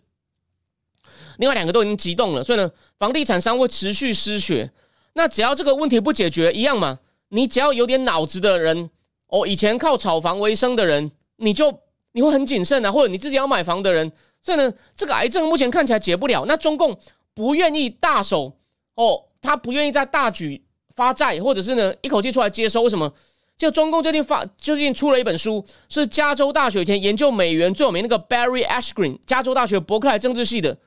[1.37, 2.69] 另外两个都已经激动了，所以呢，
[2.99, 4.71] 房地产商会持续失血。
[5.13, 6.99] 那只要这个问题不解决，一样嘛。
[7.29, 8.89] 你只要有点脑子的人，
[9.27, 11.79] 哦，以前靠炒房为生的人，你就
[12.11, 14.11] 你会很谨慎啊，或者你自己要买房的人。
[14.41, 16.45] 所以呢，这个癌症目前看起来解不了。
[16.47, 16.97] 那中共
[17.33, 18.57] 不愿意大手
[18.95, 20.63] 哦，他不愿意在大举
[20.95, 22.83] 发债，或者是呢一口气出来接收。
[22.83, 23.11] 为什么？
[23.57, 30.77] 就中共最近发最近出了一本书，是加州大学以前研究美元最有名那个 Barry Ashgreen，加州大学伯克莱政治系的。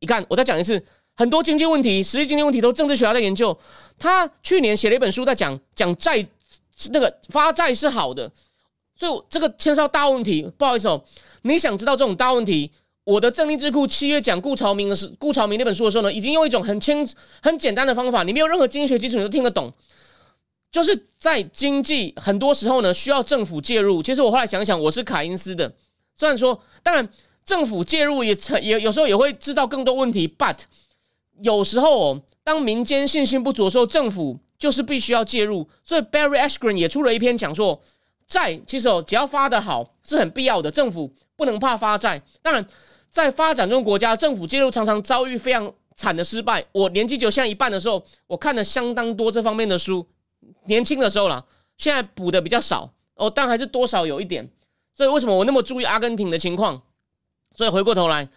[0.00, 0.80] 你看，我再讲一次，
[1.16, 3.56] 很多经济问题、实际经济问题都政治学家在研究。
[3.98, 6.24] 他去年写了一本书，在讲讲债，
[6.92, 8.30] 那个发债是好的，
[8.94, 10.48] 所以这个牵涉到大问题。
[10.56, 11.02] 不好意思哦，
[11.42, 12.70] 你想知道这种大问题？
[13.02, 17.08] 我的政令智库七月讲顾朝明的是顾朝明那本书的时候呢，已经用一种很轻、
[17.42, 19.72] 很简单的方法，你没有任何经济学基础你都听得懂。
[20.70, 24.00] 就是在经济很多时候呢，需要政府介入。
[24.00, 25.72] 其实我后来想想，我是凯因斯的，
[26.14, 27.08] 虽然说，当然。
[27.48, 30.58] 政府介入也成也有时候也会制造更多问题，but
[31.40, 35.66] 有时候哦当民间信心不足的时候，政府就是必须要介入。
[35.82, 37.80] 所以 Barry Ashgren 也出了一篇讲说，
[38.26, 42.20] 债其实哦只要发的好是很必要的，政府不能怕发债。
[42.42, 42.66] 当然，
[43.08, 46.62] 在发展中国家，政府介入常常遭遇非常惨的失败。
[46.72, 50.06] 我年纪就像一半的时候，我看了相当多这方面的书，
[50.66, 51.46] 年轻的时候了，
[51.78, 54.50] 现在补的比较少哦，但还是多少有一点。
[54.92, 56.82] 所以为什么我那么注意阿根廷的情况？
[57.58, 58.28] 所以回过头来，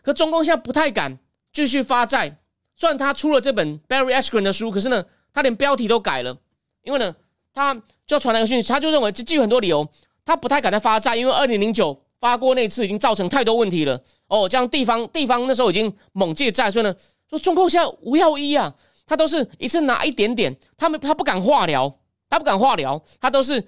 [0.00, 1.18] 可中共现在不太敢
[1.52, 2.38] 继续发债。
[2.76, 6.36] 虽然他出了这本 Barry Ashgren 的书，可是呢，他连标题都改了，
[6.84, 7.12] 因为呢，
[7.52, 9.84] 他就传来个讯息，他就认为这基于很多理由，
[10.24, 14.00] 他不太敢再发债，因为二零零九发过那次已经造成太多问题了。
[14.28, 16.94] 哦，这样地方地方那时候已经猛借债，所以呢，
[17.28, 18.72] 说中共现在无药医啊，
[19.04, 21.92] 他都是一次拿一点点，他们他不敢化疗，
[22.28, 23.58] 他不敢化疗，他都是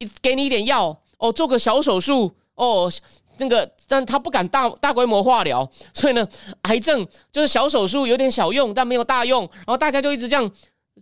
[0.00, 2.92] 一给你一点药，哦，做个小手术，哦。
[3.40, 6.26] 那个，但他不敢大大规模化疗，所以呢，
[6.62, 9.42] 癌症就是小手术有点小用，但没有大用。
[9.54, 10.48] 然后大家就一直这样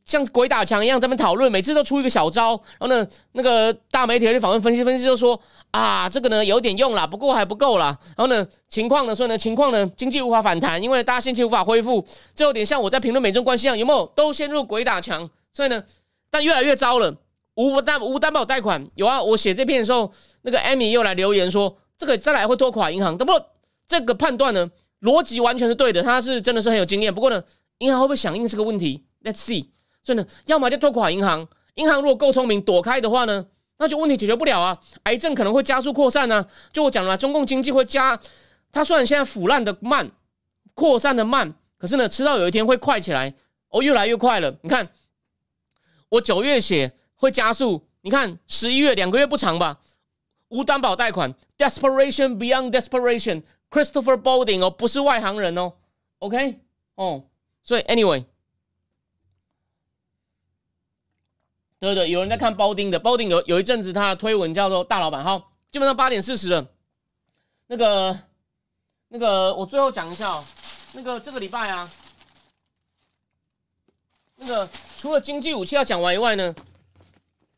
[0.05, 2.51] 像鬼打墙一样在那讨论，每次都出一个小招。
[2.79, 5.39] 然后呢，那个大媒体去访问分析分析，就说
[5.73, 7.99] 啊，这个呢有点用啦，不过还不够啦。
[8.17, 12.05] 然后呢，情况呢，所以呢，情况呢，经济无法反弹，因为大家心情无法恢复。
[12.35, 15.29] 这有点像我在评论美中关系一样，有没有都陷入鬼打墙？
[15.53, 15.83] 所以呢，
[16.31, 17.15] 但越来越糟了。
[17.55, 20.13] 无担无担保贷款有啊，我写这篇的时候，
[20.43, 21.77] 那个艾米又来留言说。
[21.99, 23.45] 这个再来会拖垮银行，不过
[23.87, 24.71] 这个判断呢，
[25.03, 27.13] 逻辑完全是对的，他是真的是很有经验。
[27.13, 27.43] 不过呢，
[27.79, 29.67] 银行会不会响应是个问题？Let's see。
[30.05, 33.45] 所以呢，要么就拖垮银行，银行如果够聪明躲开的话呢，
[33.79, 34.81] 那就问题解决不了啊！
[35.03, 36.47] 癌症可能会加速扩散呢。
[36.73, 38.19] 就我讲了，中共经济会加，
[38.73, 40.11] 它虽然现在腐烂的慢，
[40.75, 43.35] 扩散的慢，可是呢，迟早有一天会快起来
[43.71, 44.57] 哦，越来越快了。
[44.63, 44.89] 你看，
[46.09, 49.79] 我九月写会加速，你看十一月两个月不长吧？
[50.49, 55.73] 无担保贷款，desperation beyond desperation，Christopher Bolding 哦，不是外行人哦
[56.19, 56.61] ，OK
[56.95, 57.25] 哦，
[57.63, 58.25] 所以 anyway。
[61.81, 65.23] 对对，有人在看包丁的，包丁有有一阵子他的推文叫做“大老板”。
[65.25, 66.67] 好，基本上八点四十了。
[67.69, 68.19] 那个
[69.07, 70.45] 那个，我最后讲一下哦。
[70.95, 71.89] 那个这个礼拜啊，
[74.37, 76.53] 那个除了经济武器要讲完以外呢，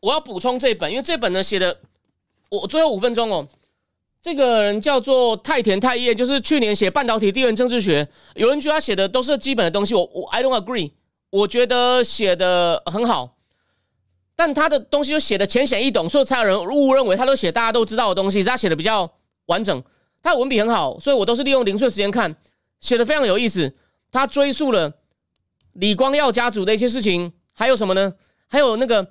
[0.00, 1.80] 我要补充这本，因为这本呢写的，
[2.50, 3.48] 我最后五分钟哦。
[4.20, 8.06] 这个人叫做太田太叶，就是去年写半导体地缘政治学。
[8.34, 10.90] 有人觉得他写的都是基本的东西，我我 I don't agree，
[11.30, 13.36] 我觉得写的很好。
[14.36, 18.44] 但他的东西就写的浅显易懂，所以才有人误认为他都写大家都知道的东西。
[18.44, 19.10] 他写的比较
[19.46, 19.82] 完整，
[20.22, 22.34] 他的文笔很好，所以我都是利用零碎时间看，
[22.80, 23.74] 写的非常有意思。
[24.12, 24.92] 他追溯了
[25.74, 28.12] 李光耀家族的一些事情，还有什么呢？
[28.48, 29.06] 还有那个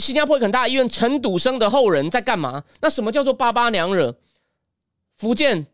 [0.00, 2.64] 新加坡很大医院陈笃生的后人在干嘛？
[2.80, 4.16] 那什么叫做八八娘惹？
[5.18, 5.66] 福建、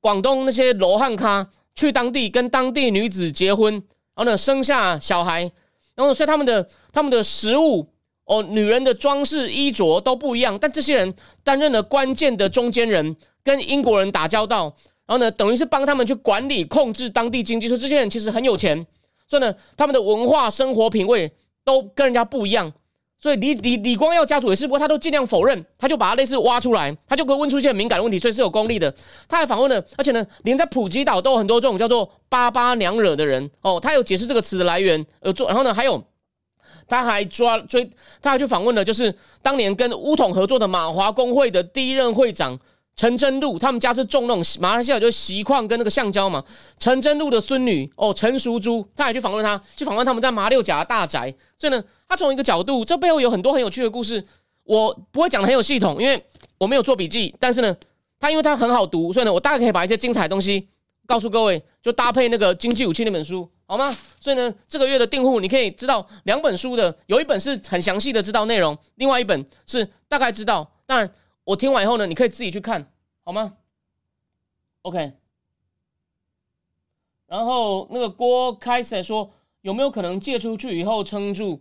[0.00, 5.50] 广东那些罗汉咖去当地跟当地女子结婚，然后呢生下小孩，
[5.94, 7.88] 然后所以他们的他们的食物。
[8.26, 11.12] 哦，女人的装饰衣着都不一样，但这些人
[11.42, 14.72] 担任了关键的中间人，跟英国人打交道，
[15.04, 17.66] 然后呢，等于是帮他们去管理、控制当地经济。
[17.66, 18.86] 说这些人其实很有钱，
[19.26, 21.32] 所以呢，他们的文化、生活品味
[21.64, 22.72] 都跟人家不一样。
[23.20, 28.92] 所以李李李光耀家族也是，不过他都尽量否认，他就把他类似挖出来，他就会问出一些敏感的问题，所以是有功力的。
[29.28, 36.02] 他还访问了，而且呢，连在普吉岛都有很多这种叫做“巴巴娘惹”的人哦，他有解释这个词的来源，呃，做，然后呢，还有。
[36.88, 37.88] 他还抓追，
[38.20, 42.58] 他还去访问了，就是当年跟乌统合作的马华工会的第一任会长
[43.00, 46.44] 陈真路，他们家是种那种马来西亚就是锡矿跟那个橡胶嘛。
[46.78, 51.34] 陈真路的孙女哦，陈淑珠，他也去访问他，去访问他们在马六甲的大宅。
[51.58, 54.22] 所以呢，他从一个角度，这背后有很多很有趣的故事。
[54.64, 56.22] 我不会讲的很有系统，因为
[56.58, 57.34] 我没有做笔记。
[57.40, 57.74] 但是呢，
[58.18, 60.68] 他因为他很好读，所以呢，我大概可以把一些精彩的东西
[61.06, 63.48] 告诉各位，就搭配那个经济武器那本书。
[63.64, 63.96] 好吗？
[64.20, 70.70] 所以呢，这个月的订户你可以知道两本书的，有一本是很详细的知道内容，另外一本是大概知道。
[70.84, 71.10] 当然，
[71.44, 72.92] 我听完以后呢，你可以自己去看，
[73.24, 73.54] 好吗
[74.82, 75.12] ？OK。
[77.26, 79.30] 然后那个郭开始说，
[79.62, 81.60] 有没有可能借出去以后撑住？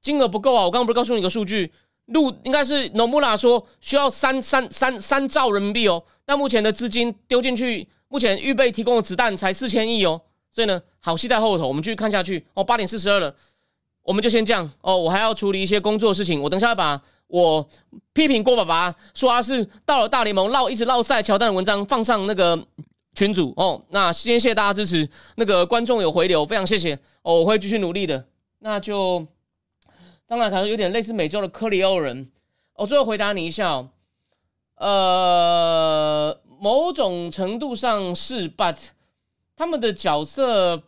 [0.00, 0.64] 金额不够啊！
[0.64, 1.72] 我刚刚不是告诉你个数据？
[2.06, 10.22] 路应该是 Nomura 说需要三三三三兆人民币哦，但目前的资金丢进去，目前预备提供的子弹才四千亿哦。
[10.50, 12.64] 所以呢，好戏在后头，我们继续看下去哦。
[12.64, 13.34] 八点四十二了，
[14.02, 14.96] 我们就先这样哦。
[14.96, 17.66] 我还要处理一些工作事情，我等下要把我
[18.12, 22.58] 批评郭爸爸说他是到了大联盟绕一直绕赛乔丹的文章放上那个
[23.14, 23.80] 群组哦。
[23.90, 27.40] 那先谢谢大家支持，那个观众有回流，非常谢谢哦。
[27.40, 28.26] 我会继续努力的。
[28.58, 29.26] 那就
[30.26, 32.30] 当然可能有点类似美洲的科里欧人。
[32.74, 33.88] 我最后回答你一下哦，
[34.76, 38.76] 呃，某种程度上是，but。
[39.56, 40.80] 他们的角色，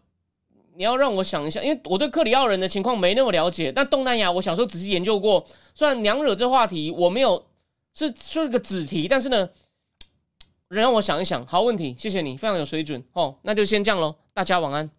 [0.76, 3.72] 你要让我想一下，因为我对克里奥人的情况没那么了解。
[3.72, 5.44] 但东南亚，我小时候仔细研究过。
[5.74, 7.46] 虽然娘惹这话题我没有
[7.94, 9.50] 是出了个子题，但是呢，
[10.68, 11.46] 让我想一想。
[11.46, 13.38] 好问题，谢谢你，非常有水准哦。
[13.42, 14.90] 那就先这样喽，大家晚安。